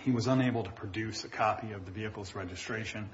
He 0.00 0.10
was 0.10 0.26
unable 0.26 0.64
to 0.64 0.70
produce 0.70 1.22
a 1.22 1.28
copy 1.28 1.70
of 1.72 1.84
the 1.84 1.92
vehicle's 1.92 2.34
registration. 2.34 3.10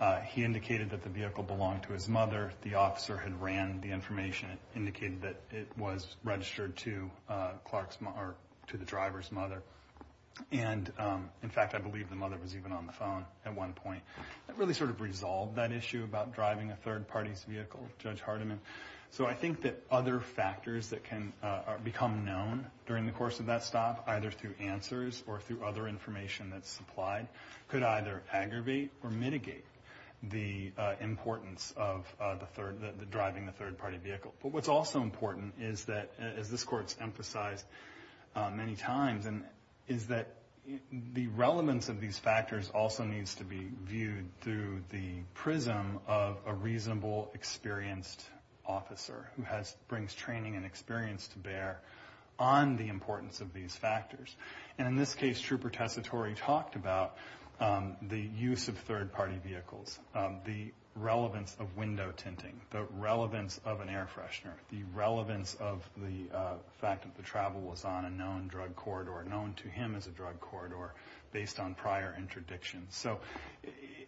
Uh, 0.00 0.20
he 0.20 0.44
indicated 0.44 0.90
that 0.90 1.02
the 1.02 1.08
vehicle 1.08 1.42
belonged 1.42 1.82
to 1.82 1.92
his 1.92 2.08
mother. 2.08 2.52
The 2.62 2.74
officer 2.74 3.16
had 3.16 3.42
ran 3.42 3.80
the 3.80 3.90
information. 3.90 4.50
It 4.50 4.58
indicated 4.76 5.22
that 5.22 5.40
it 5.50 5.68
was 5.76 6.06
registered 6.22 6.76
to 6.78 7.10
uh 7.28 7.50
Clark's 7.64 7.98
or 8.02 8.36
to 8.68 8.76
the 8.76 8.84
driver's 8.84 9.32
mother. 9.32 9.62
And, 10.52 10.92
um, 10.98 11.30
in 11.42 11.48
fact, 11.48 11.74
I 11.74 11.78
believe 11.78 12.10
the 12.10 12.16
mother 12.16 12.36
was 12.40 12.54
even 12.54 12.70
on 12.70 12.86
the 12.86 12.92
phone 12.92 13.24
at 13.44 13.56
one 13.56 13.72
point. 13.72 14.02
That 14.46 14.56
really 14.56 14.74
sort 14.74 14.90
of 14.90 15.00
resolved 15.00 15.56
that 15.56 15.72
issue 15.72 16.04
about 16.04 16.32
driving 16.34 16.70
a 16.70 16.76
third 16.76 17.08
party's 17.08 17.42
vehicle, 17.48 17.80
Judge 17.98 18.20
Hardiman. 18.20 18.60
So 19.10 19.26
I 19.26 19.34
think 19.34 19.62
that 19.62 19.82
other 19.90 20.20
factors 20.20 20.90
that 20.90 21.02
can 21.04 21.32
uh, 21.42 21.78
become 21.82 22.24
known 22.24 22.66
during 22.86 23.06
the 23.06 23.12
course 23.12 23.40
of 23.40 23.46
that 23.46 23.64
stop, 23.64 24.04
either 24.06 24.30
through 24.30 24.54
answers 24.60 25.24
or 25.26 25.40
through 25.40 25.64
other 25.64 25.88
information 25.88 26.50
that's 26.50 26.70
supplied, 26.70 27.26
could 27.68 27.82
either 27.82 28.22
aggravate 28.32 28.90
or 29.02 29.10
mitigate 29.10 29.64
the 30.22 30.72
uh, 30.76 30.94
importance 31.00 31.72
of 31.76 32.04
uh, 32.20 32.34
driving 33.10 33.46
the 33.46 33.52
third 33.52 33.78
party 33.78 33.98
vehicle. 33.98 34.34
But 34.42 34.52
what's 34.52 34.68
also 34.68 35.00
important 35.02 35.54
is 35.60 35.84
that, 35.84 36.10
uh, 36.20 36.24
as 36.38 36.50
this 36.50 36.64
Court's 36.64 36.96
emphasized 37.00 37.64
many 38.52 38.76
times, 38.76 39.26
is 39.88 40.06
that 40.06 40.28
the 41.14 41.26
relevance 41.28 41.88
of 41.88 42.00
these 42.00 42.18
factors 42.18 42.70
also 42.70 43.04
needs 43.04 43.34
to 43.36 43.44
be 43.44 43.68
viewed 43.84 44.28
through 44.42 44.82
the 44.90 45.22
prism 45.34 45.98
of 46.06 46.38
a 46.46 46.54
reasonable, 46.54 47.30
experienced 47.34 48.22
officer 48.66 49.30
who 49.36 49.44
brings 49.88 50.14
training 50.14 50.56
and 50.56 50.64
experience 50.64 51.26
to 51.28 51.38
bear 51.38 51.80
on 52.38 52.76
the 52.76 52.88
importance 52.88 53.40
of 53.40 53.52
these 53.52 53.74
factors. 53.74 54.36
And 54.76 54.86
in 54.86 54.96
this 54.96 55.14
case, 55.14 55.40
Trooper 55.40 55.70
Tessitore 55.70 56.36
talked 56.36 56.76
about 56.76 57.16
Um, 57.60 57.96
the 58.02 58.20
use 58.20 58.68
of 58.68 58.78
third 58.78 59.12
party 59.12 59.38
vehicles, 59.44 59.98
um, 60.14 60.40
the 60.44 60.72
relevance 60.94 61.56
of 61.58 61.76
window 61.76 62.12
tinting, 62.16 62.60
the 62.70 62.84
relevance 62.98 63.60
of 63.64 63.80
an 63.80 63.88
air 63.88 64.08
freshener, 64.14 64.54
the 64.70 64.82
relevance 64.94 65.54
of 65.60 65.88
the 65.96 66.36
uh, 66.36 66.54
fact 66.80 67.02
that 67.02 67.16
the 67.16 67.22
travel 67.22 67.60
was 67.60 67.84
on 67.84 68.04
a 68.04 68.10
known 68.10 68.48
drug 68.48 68.76
corridor, 68.76 69.24
known 69.28 69.54
to 69.54 69.68
him 69.68 69.94
as 69.96 70.06
a 70.06 70.10
drug 70.10 70.40
corridor, 70.40 70.92
based 71.32 71.58
on 71.58 71.74
prior 71.74 72.16
interdictions. 72.18 72.90
So 72.90 73.20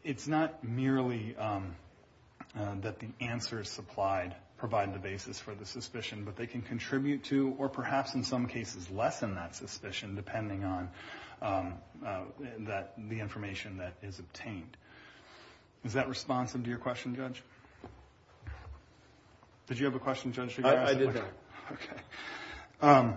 it's 0.05 0.27
not 0.27 0.63
merely 0.65 1.37
um, 1.37 1.75
uh, 2.59 2.75
that 2.83 2.99
the 2.99 3.09
answers 3.21 3.69
supplied 3.69 4.35
provide 4.59 4.93
the 4.95 4.99
basis 4.99 5.39
for 5.39 5.55
the 5.55 5.65
suspicion, 5.65 6.25
but 6.25 6.37
they 6.37 6.47
can 6.47 6.61
contribute 6.61 7.25
to, 7.25 7.55
or 7.59 7.69
perhaps 7.69 8.15
in 8.15 8.25
some 8.25 8.47
cases 8.47 8.91
lessen 8.91 9.35
that 9.35 9.57
suspicion, 9.57 10.15
depending 10.15 10.65
on 10.65 10.91
Um, 11.43 11.75
uh, 12.07 12.23
the 12.59 13.21
information 13.21 13.79
that 13.79 13.95
is 14.03 14.19
obtained. 14.19 14.77
Is 15.85 15.95
that 15.95 16.09
responsive 16.09 16.63
to 16.63 16.69
your 16.69 16.79
question, 16.79 17.15
Judge? 17.15 17.43
Did 19.67 19.79
you 19.79 19.87
have 19.87 19.95
a 19.95 20.01
question, 20.01 20.33
Judge? 20.33 20.61
I 20.63 20.95
did 20.95 21.15
not. 21.15 21.25
Okay. 21.73 22.03
Um, 22.83 23.15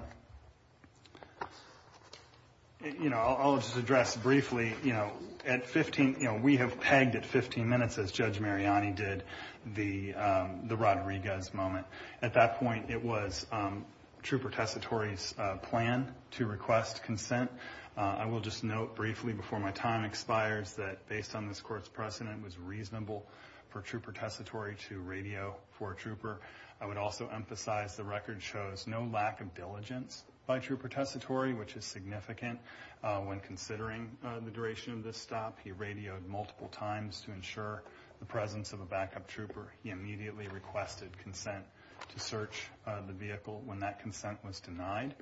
you 3.01 3.09
know, 3.09 3.17
I'll 3.17 3.57
just 3.57 3.77
address 3.77 4.15
briefly, 4.15 4.73
you 4.83 4.93
know, 4.93 5.11
at 5.45 5.67
15, 5.67 6.17
you 6.19 6.25
know, 6.25 6.39
we 6.41 6.57
have 6.57 6.79
pegged 6.79 7.15
at 7.15 7.25
15 7.25 7.67
minutes, 7.67 7.97
as 7.97 8.11
Judge 8.11 8.39
Mariani 8.39 8.91
did, 8.91 9.23
the 9.65 10.13
um 10.13 10.67
the 10.67 10.75
Rodriguez 10.75 11.53
moment. 11.53 11.85
At 12.21 12.33
that 12.33 12.59
point, 12.59 12.89
it 12.89 13.03
was 13.03 13.45
um, 13.51 13.85
Trooper 14.21 14.49
Tessitore's 14.49 15.33
uh, 15.37 15.57
plan 15.57 16.13
to 16.31 16.45
request 16.45 17.03
consent. 17.03 17.51
Uh, 17.95 18.15
I 18.21 18.25
will 18.25 18.39
just 18.39 18.63
note 18.63 18.95
briefly 18.95 19.33
before 19.33 19.59
my 19.59 19.69
time 19.69 20.03
expires 20.03 20.73
that, 20.73 21.07
based 21.07 21.35
on 21.35 21.47
this 21.47 21.61
Court's 21.61 21.87
precedent, 21.87 22.39
it 22.39 22.43
was 22.43 22.57
reasonable 22.57 23.27
for 23.69 23.81
Trooper 23.81 24.11
Tessitore 24.11 24.75
to 24.87 24.99
radio 24.99 25.55
for 25.73 25.91
a 25.91 25.95
trooper. 25.95 26.41
I 26.81 26.87
would 26.87 26.97
also 26.97 27.29
emphasize 27.31 27.95
the 27.95 28.03
record 28.03 28.41
shows 28.41 28.87
no 28.87 29.07
lack 29.13 29.41
of 29.41 29.53
diligence 29.53 30.23
by 30.47 30.57
Trooper 30.57 30.89
Tessitore, 30.89 31.55
which 31.55 31.75
is 31.75 31.85
significant 31.85 32.59
uh, 33.03 33.19
when 33.19 33.39
considering 33.39 34.17
uh, 34.25 34.39
the 34.43 34.49
duration 34.49 34.93
of 34.93 35.03
this 35.03 35.17
stop. 35.17 35.59
He 35.63 35.71
radioed 35.71 36.25
multiple 36.27 36.69
times 36.69 37.21
to 37.27 37.31
ensure 37.31 37.83
the 38.19 38.25
presence 38.25 38.73
of 38.73 38.81
a 38.81 38.85
backup 38.85 39.27
trooper. 39.27 39.67
He 39.83 39.91
immediately 39.91 40.47
requested 40.47 41.15
consent 41.19 41.63
to 42.11 42.19
search 42.19 42.69
the 43.07 43.13
vehicle. 43.13 43.61
When 43.65 43.79
that 43.79 43.99
consent 44.01 44.39
was 44.43 44.59
denied, 44.59 45.13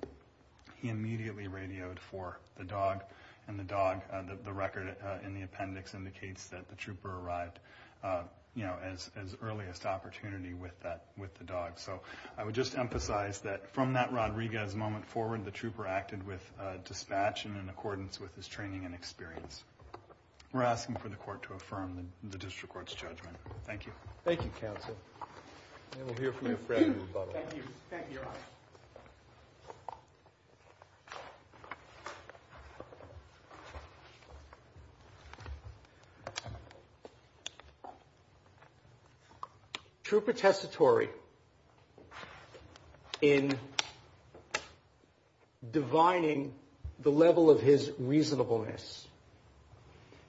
he 0.82 0.90
immediately 0.90 1.48
radioed 1.48 2.00
for 2.00 2.40
the 2.58 2.64
dog. 2.64 3.04
And 3.48 3.60
the 3.60 3.64
dog, 3.64 4.02
uh, 4.12 4.22
the 4.44 4.54
record 4.54 4.96
uh, 5.04 5.26
in 5.26 5.34
the 5.34 5.42
appendix 5.42 5.94
indicates 5.94 6.48
that 6.50 6.70
the 6.70 6.76
trooper 6.76 7.10
arrived, 7.10 7.60
uh, 8.04 8.22
you 8.56 8.64
know, 8.64 8.76
as 8.84 9.10
earliest 9.42 9.86
opportunity 9.86 10.54
with 10.54 10.74
the 10.82 11.44
dog. 11.44 11.80
So 11.80 12.02
I 12.38 12.44
would 12.44 12.56
just 12.56 12.78
emphasize 12.78 13.40
that 13.42 13.74
from 13.74 13.94
that 13.94 14.14
Rodriguez 14.14 14.76
moment 14.76 15.06
forward, 15.06 15.44
the 15.46 15.52
trooper 15.52 15.88
acted 15.88 16.26
with 16.26 16.42
dispatch 16.86 17.46
and 17.46 17.58
in 17.58 17.70
accordance 17.70 18.20
with 18.20 18.36
his 18.36 18.48
training 18.48 18.86
and 18.86 18.94
experience. 18.94 19.64
We're 20.54 20.64
asking 20.64 20.98
for 20.98 21.08
the 21.08 21.16
court 21.16 21.44
to 21.44 21.54
affirm 21.54 22.10
the 22.30 22.38
district 22.38 22.74
court's 22.74 22.94
judgment. 22.94 23.38
Thank 23.66 23.86
you. 23.86 23.94
Thank 24.26 24.44
you, 24.44 24.52
counsel. 24.60 24.96
And 25.98 26.06
we'll 26.06 26.16
hear 26.16 26.34
from 26.34 26.48
your 26.48 26.58
friend 26.58 26.86
in 26.86 26.94
rebuttal. 26.94 27.34
Thank 27.34 27.56
you. 27.56 27.64
Thank 27.90 28.08
you, 28.10 28.16
Your 28.16 28.26
Honor. 28.26 28.38
Trooper 40.12 40.34
Tessitore, 40.34 41.08
in 43.22 43.58
divining 45.72 46.54
the 47.00 47.10
level 47.10 47.50
of 47.50 47.62
his 47.62 47.90
reasonableness, 47.98 49.08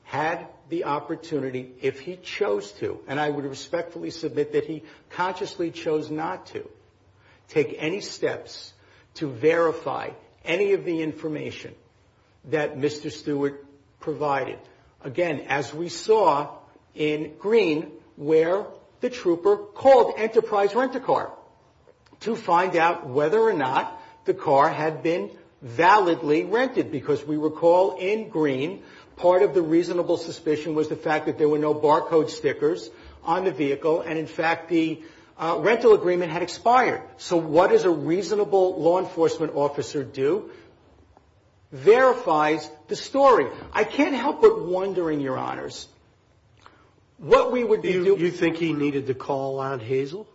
had 0.05 0.47
the 0.69 0.85
opportunity, 0.85 1.73
if 1.83 1.99
he 1.99 2.15
chose 2.15 2.71
to, 2.75 3.01
and 3.09 3.19
I 3.19 3.29
would 3.29 3.45
respectfully 3.45 4.11
submit 4.11 4.53
that 4.53 4.67
he 4.67 4.85
consciously 5.11 5.73
chose 5.73 6.13
not 6.13 6.47
to, 6.53 6.71
take 7.49 7.75
any 7.77 8.03
steps 8.03 8.73
to 9.15 9.29
verify 9.29 10.11
any 10.45 10.75
of 10.75 10.85
the 10.85 11.03
information 11.03 11.75
that 12.53 12.77
Mr. 12.77 13.11
Stewart 13.11 13.67
provided. 13.99 14.61
Again, 15.03 15.41
as 15.49 15.75
we 15.75 15.89
saw 15.89 16.51
in 16.95 17.35
Green, 17.41 17.91
where 18.15 18.65
the 19.03 19.11
trooper 19.11 19.57
called 19.57 20.15
Enterprise 20.17 20.75
Rent-A-Car 20.75 21.33
to 22.21 22.37
find 22.37 22.77
out 22.77 23.07
whether 23.07 23.39
or 23.39 23.53
not 23.53 24.01
the 24.25 24.33
car 24.33 24.71
had 24.71 25.03
been 25.03 25.31
validly 25.61 26.45
rented, 26.45 26.91
because 26.91 27.25
we 27.25 27.37
recall 27.37 27.97
in 27.97 28.29
Green, 28.29 28.83
part 29.17 29.43
of 29.43 29.55
the 29.55 29.63
reasonable 29.63 30.17
suspicion 30.17 30.75
was 30.75 30.89
the 30.89 30.97
fact 30.97 31.27
that 31.27 31.37
there 31.37 31.49
were 31.49 31.59
no 31.59 31.75
barcode 31.75 32.31
stickers 32.31 32.89
on 33.25 33.45
the 33.45 33.51
vehicle, 33.51 34.01
and 34.01 34.19
in 34.19 34.27
fact 34.27 34.69
the 34.69 35.03
uh, 35.37 35.59
rental 35.61 35.95
agreement 35.95 36.31
had 36.31 36.43
expired. 36.43 37.03
So 37.17 37.37
what 37.37 37.71
does 37.71 37.85
a 37.85 37.91
reasonable 37.91 38.81
law 38.81 39.01
enforcement 39.01 39.55
officer 39.55 40.05
do? 40.05 40.51
Verifies 41.73 42.69
the 42.89 42.97
story. 42.97 43.47
I 43.73 43.85
can't 43.85 44.15
help 44.15 44.43
but 44.43 44.65
wondering, 44.65 45.21
Your 45.21 45.39
Honors, 45.39 45.89
what 47.23 47.53
we 47.53 47.63
would 47.63 47.83
be 47.83 47.93
doing. 47.93 48.21
You 48.21 48.31
think 48.31 48.57
he 48.57 48.73
needed 48.73 49.07
to 49.07 49.15
call 49.15 49.61
Aunt 49.61 49.81
Hazel? 49.81 50.29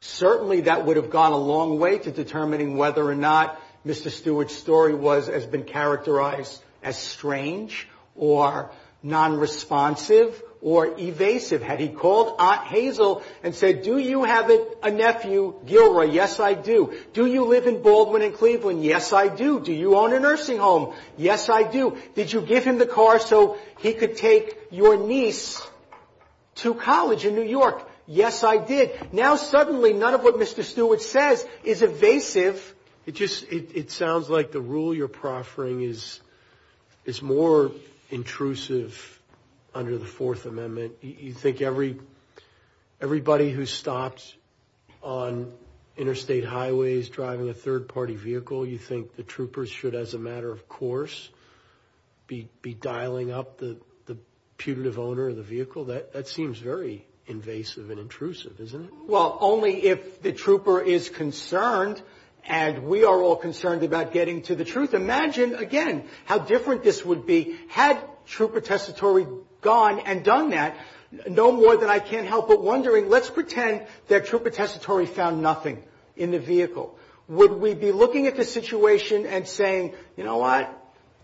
Certainly 0.00 0.62
that 0.62 0.84
would 0.84 0.96
have 0.96 1.10
gone 1.10 1.32
a 1.32 1.38
long 1.38 1.78
way 1.78 1.98
to 1.98 2.12
determining 2.12 2.76
whether 2.76 3.04
or 3.04 3.14
not 3.16 3.60
Mr. 3.86 4.10
Stewart's 4.10 4.54
story 4.54 4.94
was 4.94 5.28
has 5.28 5.46
been 5.46 5.64
characterized 5.64 6.62
as 6.82 6.96
strange 6.96 7.88
or 8.14 8.70
non-responsive 9.02 10.42
or 10.60 10.98
evasive. 10.98 11.62
Had 11.62 11.80
he 11.80 11.88
called 11.88 12.36
Aunt 12.38 12.66
Hazel 12.66 13.22
and 13.42 13.54
said, 13.54 13.82
do 13.82 13.96
you 13.96 14.24
have 14.24 14.50
a 14.82 14.90
nephew, 14.90 15.54
Gilroy? 15.66 16.10
Yes, 16.10 16.38
I 16.38 16.54
do. 16.54 16.94
Do 17.12 17.26
you 17.26 17.46
live 17.46 17.66
in 17.66 17.80
Baldwin 17.82 18.22
and 18.22 18.34
Cleveland? 18.34 18.84
Yes, 18.84 19.12
I 19.12 19.28
do. 19.28 19.60
Do 19.60 19.72
you 19.72 19.96
own 19.96 20.12
a 20.12 20.20
nursing 20.20 20.58
home? 20.58 20.94
Yes, 21.16 21.48
I 21.48 21.62
do. 21.62 21.96
Did 22.14 22.32
you 22.32 22.40
give 22.40 22.64
him 22.64 22.78
the 22.78 22.86
car 22.86 23.18
so 23.18 23.56
he 23.78 23.94
could 23.94 24.16
take 24.16 24.56
your 24.70 24.96
niece 24.96 25.66
to 26.58 26.74
college 26.74 27.24
in 27.24 27.34
New 27.34 27.42
York? 27.42 27.88
Yes, 28.06 28.42
I 28.42 28.56
did. 28.56 29.12
Now 29.12 29.36
suddenly 29.36 29.92
none 29.92 30.14
of 30.14 30.22
what 30.22 30.36
Mr. 30.36 30.64
Stewart 30.64 31.02
says 31.02 31.46
is 31.62 31.82
evasive. 31.82 32.74
It 33.06 33.14
just– 33.14 33.44
it 33.50 33.90
sounds 33.90 34.28
like 34.28 34.50
the 34.52 34.60
rule 34.60 34.94
you're 34.94 35.08
proffering 35.08 35.82
is 35.82 36.20
is 37.04 37.22
more 37.22 37.72
intrusive 38.10 39.20
under 39.74 39.96
the 39.96 40.04
Fourth 40.04 40.44
Amendment. 40.46 40.94
You 41.00 41.32
think 41.32 41.62
every 41.62 41.98
everybody 43.00 43.50
who 43.50 43.64
stopped 43.64 44.34
on 45.02 45.52
interstate 45.96 46.44
highways 46.44 47.08
driving 47.08 47.48
a 47.48 47.54
third-party 47.54 48.14
vehicle, 48.14 48.66
you 48.66 48.78
think 48.78 49.16
the 49.16 49.22
troopers 49.22 49.70
should, 49.70 49.94
as 49.94 50.14
a 50.14 50.18
matter 50.18 50.50
of 50.50 50.68
course, 50.68 51.30
be 52.26 52.48
be 52.62 52.74
dialing 52.74 53.30
up 53.30 53.58
the 53.58 53.76
putative 54.58 54.98
owner 54.98 55.28
of 55.28 55.36
the 55.36 55.42
vehicle? 55.42 55.84
That 55.86 56.28
seems 56.28 56.58
very 56.58 57.06
invasive 57.26 57.90
and 57.90 57.98
intrusive, 57.98 58.60
isn't 58.60 58.84
it? 58.84 58.90
Well, 59.06 59.38
only 59.40 59.86
if 59.86 60.22
the 60.22 60.32
trooper 60.32 60.80
is 60.80 61.08
concerned, 61.08 62.02
and 62.44 62.84
we 62.84 63.04
are 63.04 63.20
all 63.20 63.36
concerned 63.36 63.82
about 63.82 64.12
getting 64.12 64.42
to 64.42 64.54
the 64.54 64.64
truth. 64.64 64.94
Imagine, 64.94 65.54
again, 65.54 66.04
how 66.24 66.38
different 66.38 66.82
this 66.82 67.04
would 67.04 67.26
be 67.26 67.58
had 67.68 68.02
Trooper 68.26 68.60
Tessitore 68.60 69.42
gone 69.60 70.00
and 70.00 70.24
done 70.24 70.50
that. 70.50 70.76
No 71.28 71.52
more 71.52 71.76
than 71.76 71.88
I 71.88 71.98
can't 71.98 72.26
help 72.26 72.48
but 72.48 72.62
wondering, 72.62 73.08
let's 73.08 73.30
pretend 73.30 73.86
that 74.08 74.26
Trooper 74.26 74.50
Tessitore 74.50 75.06
found 75.08 75.42
nothing 75.42 75.82
in 76.16 76.30
the 76.30 76.38
vehicle. 76.38 76.98
Would 77.28 77.52
we 77.52 77.74
be 77.74 77.92
looking 77.92 78.26
at 78.26 78.36
the 78.36 78.44
situation 78.44 79.26
and 79.26 79.46
saying, 79.46 79.94
you 80.16 80.24
know 80.24 80.38
what, 80.38 80.74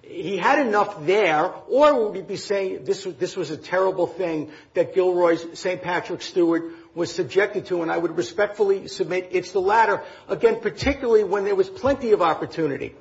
he 0.09 0.37
had 0.37 0.67
enough 0.67 1.05
there, 1.07 1.53
or 1.69 2.05
would 2.05 2.13
we 2.15 2.23
be 2.23 2.37
saying 2.37 2.85
this 2.85 3.37
was 3.37 3.51
a 3.51 3.57
terrible 3.57 4.07
thing 4.07 4.51
that 4.75 4.95
Gilroy's 4.95 5.59
St. 5.59 5.83
Patrick 5.83 6.23
Stewart 6.23 6.65
was 6.95 7.13
subjected 7.13 7.67
to, 7.67 7.83
and 7.83 7.91
I 7.91 7.99
would 7.99 8.17
respectfully 8.17 8.89
submit 8.89 9.31
it's 9.33 9.53
the 9.53 9.61
latter. 9.61 10.03
Again, 10.29 10.61
particularly 10.61 11.25
when 11.25 11.45
there 11.45 11.55
was 11.55 11.69
plenty 11.69 12.13
of 12.13 12.23
opportunity 12.23 12.95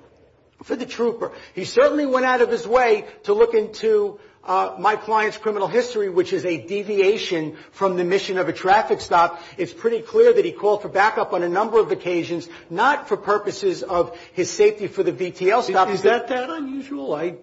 for 0.63 0.75
the 0.75 0.85
trooper. 0.85 1.31
He 1.53 1.65
certainly 1.65 2.05
went 2.05 2.25
out 2.25 2.41
of 2.41 2.49
his 2.49 2.65
way 2.65 3.05
to 3.23 3.33
look 3.33 3.53
into 3.53 4.19
Uh, 4.45 4.75
my 4.77 4.95
client's 4.95 5.37
criminal 5.37 5.67
history, 5.67 6.09
which 6.09 6.33
is 6.33 6.43
a 6.45 6.57
deviation 6.57 7.55
from 7.71 7.95
the 7.95 8.03
mission 8.03 8.37
of 8.37 8.49
a 8.49 8.53
traffic 8.53 8.99
stop. 8.99 9.41
It's 9.57 9.71
pretty 9.71 10.01
clear 10.01 10.33
that 10.33 10.43
he 10.43 10.51
called 10.51 10.81
for 10.81 10.89
backup 10.89 11.31
on 11.31 11.43
a 11.43 11.49
number 11.49 11.79
of 11.79 11.91
occasions, 11.91 12.49
not 12.69 13.07
for 13.07 13.15
purposes 13.15 13.83
of 13.83 14.17
his 14.33 14.49
safety 14.49 14.87
for 14.87 15.01
the 15.03 15.13
VTL 15.13 15.63
stop. 15.63 15.89
Is 15.89 16.01
that 16.01 16.27
that 16.27 16.49
unusual? 16.49 17.13
I, 17.13 17.35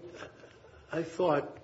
I 0.93 1.03
thought 1.03 1.57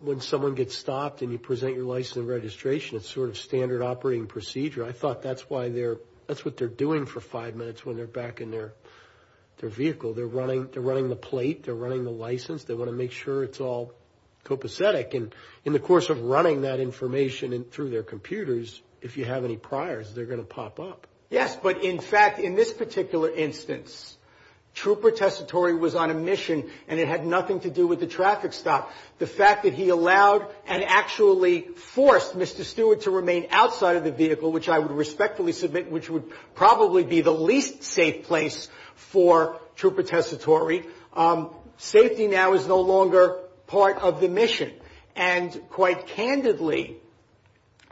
when 0.00 0.20
someone 0.20 0.54
gets 0.54 0.76
stopped 0.76 1.22
and 1.22 1.30
you 1.30 1.38
present 1.38 1.76
your 1.76 1.84
license 1.84 2.16
and 2.16 2.28
registration, 2.28 2.96
it's 2.96 3.08
sort 3.08 3.28
of 3.28 3.38
standard 3.38 3.82
operating 3.82 4.26
procedure. 4.26 4.84
I 4.84 4.92
thought 4.92 5.22
that's 5.22 5.48
why 5.48 5.68
they're– 5.68 5.98
that's 6.26 6.44
what 6.44 6.56
they're 6.56 6.68
doing 6.68 7.06
for 7.06 7.20
five 7.20 7.54
minutes 7.54 7.84
when 7.86 7.96
they're 7.96 8.06
back 8.06 8.40
in 8.40 8.50
their 8.50 8.72
their 9.58 9.70
vehicle. 9.70 10.12
They're 10.12 10.26
running 10.26 10.68
they're 10.72 10.82
running 10.82 11.08
the 11.08 11.16
plate. 11.16 11.64
They're 11.64 11.74
running 11.74 12.04
the 12.04 12.10
license. 12.10 12.64
They 12.64 12.74
want 12.74 12.90
to 12.90 12.96
make 12.96 13.12
sure 13.12 13.44
it's 13.44 13.60
all 13.60 13.92
copacetic. 14.46 15.14
And 15.14 15.34
in 15.64 15.72
the 15.72 15.78
course 15.78 16.08
of 16.08 16.22
running 16.22 16.62
that 16.62 16.80
information 16.80 17.64
through 17.64 17.90
their 17.90 18.02
computers, 18.02 18.80
if 19.02 19.16
you 19.16 19.24
have 19.24 19.44
any 19.44 19.56
priors, 19.56 20.14
they're 20.14 20.26
going 20.26 20.40
to 20.40 20.44
pop 20.44 20.80
up. 20.80 21.06
Yes, 21.30 21.56
but 21.60 21.82
in 21.82 21.98
fact, 21.98 22.38
in 22.38 22.54
this 22.54 22.72
particular 22.72 23.30
instance, 23.30 24.16
Trooper 24.74 25.10
Tessitore 25.10 25.76
was 25.78 25.94
on 25.94 26.10
a 26.10 26.14
mission, 26.14 26.70
and 26.86 27.00
it 27.00 27.08
had 27.08 27.26
nothing 27.26 27.60
to 27.60 27.70
do 27.70 27.86
with 27.86 27.98
the 27.98 28.06
traffic 28.06 28.52
stop. 28.52 28.92
The 29.18 29.26
fact 29.26 29.64
that 29.64 29.72
he 29.72 29.88
allowed 29.88 30.46
and 30.66 30.84
actually 30.84 31.62
forced 31.62 32.36
Mr. 32.36 32.62
Stewart 32.62 33.00
to 33.02 33.10
remain 33.10 33.46
outside 33.50 33.96
of 33.96 34.04
the 34.04 34.12
vehicle, 34.12 34.52
which 34.52 34.68
I 34.68 34.78
would 34.78 34.92
respectfully 34.92 35.52
submit, 35.52 35.90
which 35.90 36.10
would 36.10 36.30
probably 36.54 37.04
be 37.04 37.22
the 37.22 37.32
least 37.32 37.82
safe 37.82 38.24
place 38.24 38.68
for 38.94 39.58
Trooper 39.76 40.02
Tessitore, 40.02 40.84
um, 41.14 41.50
safety 41.78 42.26
now 42.26 42.52
is 42.52 42.66
no 42.66 42.80
longer 42.82 43.38
part 43.66 43.98
of 43.98 44.20
the 44.20 44.28
mission. 44.28 44.72
And 45.14 45.58
quite 45.70 46.06
candidly, 46.06 46.96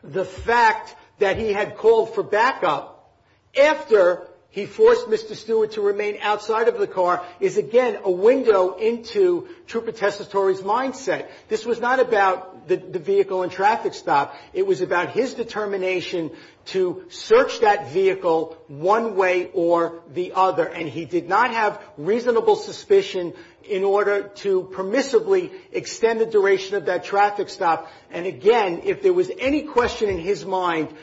the 0.03 0.25
fact 0.25 0.95
that 1.19 1.39
he 1.39 1.53
had 1.53 1.77
called 1.77 2.15
for 2.15 2.23
backup 2.23 3.15
after 3.59 4.29
he 4.55 4.67
forced 4.67 5.09
Mr. 5.09 5.35
Stewart 5.35 5.73
to 5.73 5.81
remain 5.81 6.19
outside 6.23 6.69
of 6.69 6.79
the 6.79 6.87
car 6.87 7.25
is, 7.41 7.57
again, 7.57 7.99
a 8.05 8.11
window 8.11 8.77
into 8.77 9.49
Trooper 9.67 9.91
Tessitore's 9.91 10.61
mindset. 10.61 11.27
This 11.49 11.67
was 11.67 11.81
not 11.81 11.99
about 11.99 12.69
the 12.69 12.77
vehicle 12.77 13.43
and 13.43 13.51
traffic 13.51 13.95
stop. 13.95 14.33
It 14.53 14.65
was 14.65 14.81
about 14.81 15.11
his 15.11 15.35
determination 15.35 16.31
to 16.67 17.05
search 17.09 17.63
that 17.63 17.91
vehicle 17.91 18.57
one 18.69 19.17
way 19.17 19.51
or 19.55 20.05
the 20.13 20.35
other. 20.37 20.67
And 20.69 20.89
he 20.89 21.05
did 21.05 21.29
not 21.29 21.51
have 21.51 21.83
reasonable 21.99 22.55
suspicion 22.55 23.35
in 23.65 23.83
order 23.83 24.29
to 24.45 24.71
permissibly 24.73 25.51
extend 25.73 26.21
the 26.21 26.27
duration 26.27 26.77
of 26.77 26.87
that 26.87 27.03
traffic 27.03 27.49
stop. 27.49 27.91
And 28.13 28.25
again, 28.25 28.83
if 28.85 29.03
there 29.03 29.13
was 29.13 29.33
any 29.37 29.63
question 29.63 30.11
in 30.11 30.19
his 30.19 30.45
mind, 30.45 30.95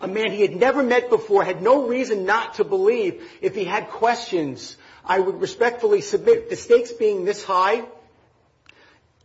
a 0.00 0.08
man 0.08 0.30
he 0.30 0.42
had 0.42 0.56
never 0.56 0.82
met 0.82 1.10
before, 1.10 1.44
had 1.44 1.62
no 1.62 1.86
reason 1.86 2.24
not 2.24 2.54
to 2.54 2.64
believe, 2.64 3.22
if 3.40 3.54
he 3.54 3.64
had 3.64 3.88
questions, 3.88 4.76
I 5.04 5.18
would 5.18 5.40
respectfully 5.40 6.00
submit 6.00 6.50
the 6.50 6.56
stakes 6.56 6.92
being 6.92 7.24
this 7.24 7.44
high, 7.44 7.84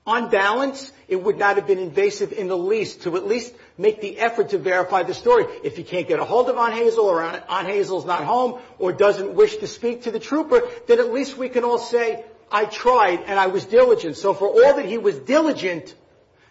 on 0.05 0.29
balance, 0.29 0.91
it 1.07 1.15
would 1.15 1.37
not 1.37 1.55
have 1.55 1.65
been 1.65 1.79
invasive 1.79 2.33
in 2.33 2.49
the 2.49 2.57
least 2.57 3.03
to 3.03 3.15
at 3.15 3.25
least 3.25 3.53
make 3.77 4.01
the 4.01 4.19
effort 4.19 4.49
to 4.49 4.57
verify 4.57 5.03
the 5.03 5.13
story. 5.13 5.45
If 5.63 5.77
he 5.77 5.83
can't 5.83 6.07
get 6.09 6.19
a 6.19 6.25
hold 6.25 6.49
of 6.49 6.57
Aunt 6.57 6.73
Hazel 6.73 7.05
or 7.05 7.23
Aunt 7.23 7.67
Hazel's 7.67 8.05
not 8.05 8.25
home 8.25 8.59
or 8.79 8.91
doesn't 8.91 9.33
wish 9.33 9.57
to 9.57 9.67
speak 9.67 10.03
to 10.03 10.11
the 10.11 10.19
trooper, 10.19 10.61
then 10.87 10.99
at 10.99 11.13
least 11.13 11.37
we 11.37 11.47
can 11.47 11.63
all 11.63 11.77
say, 11.77 12.25
I 12.51 12.65
tried 12.65 13.21
and 13.27 13.39
I 13.39 13.47
was 13.47 13.63
diligent. 13.63 14.17
So 14.17 14.33
for 14.33 14.47
all 14.47 14.75
that 14.75 14.85
he 14.85 14.97
was 14.97 15.17
diligent 15.19 15.95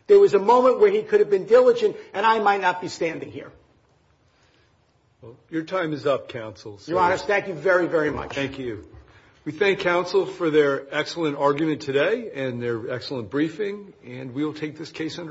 There 0.06 0.18
was 0.18 0.34
a 0.34 0.38
moment 0.38 0.80
where 0.80 0.90
he 0.90 1.02
could 1.02 1.20
have 1.20 1.30
been 1.30 1.46
diligent, 1.46 1.96
and 2.12 2.26
I 2.26 2.38
might 2.40 2.60
not 2.60 2.80
be 2.80 2.88
standing 2.88 3.30
here. 3.30 3.52
Your 5.50 5.62
time 5.62 5.92
is 5.92 6.06
up, 6.06 6.28
counsel. 6.28 6.80
Your 6.86 6.98
Honor, 6.98 7.16
thank 7.16 7.46
you 7.46 7.54
very, 7.54 7.86
very 7.86 8.10
much. 8.10 8.34
Thank 8.34 8.58
you. 8.58 8.84
We 9.44 9.52
thank 9.52 9.80
counsel 9.80 10.26
for 10.26 10.50
their 10.50 10.86
excellent 10.94 11.36
argument 11.36 11.82
today 11.82 12.30
and 12.34 12.62
their 12.62 12.90
excellent 12.90 13.30
briefing, 13.30 13.92
and 14.04 14.34
we 14.34 14.44
will 14.44 14.54
take 14.54 14.78
this 14.78 14.90
case 14.90 15.18
under 15.18 15.30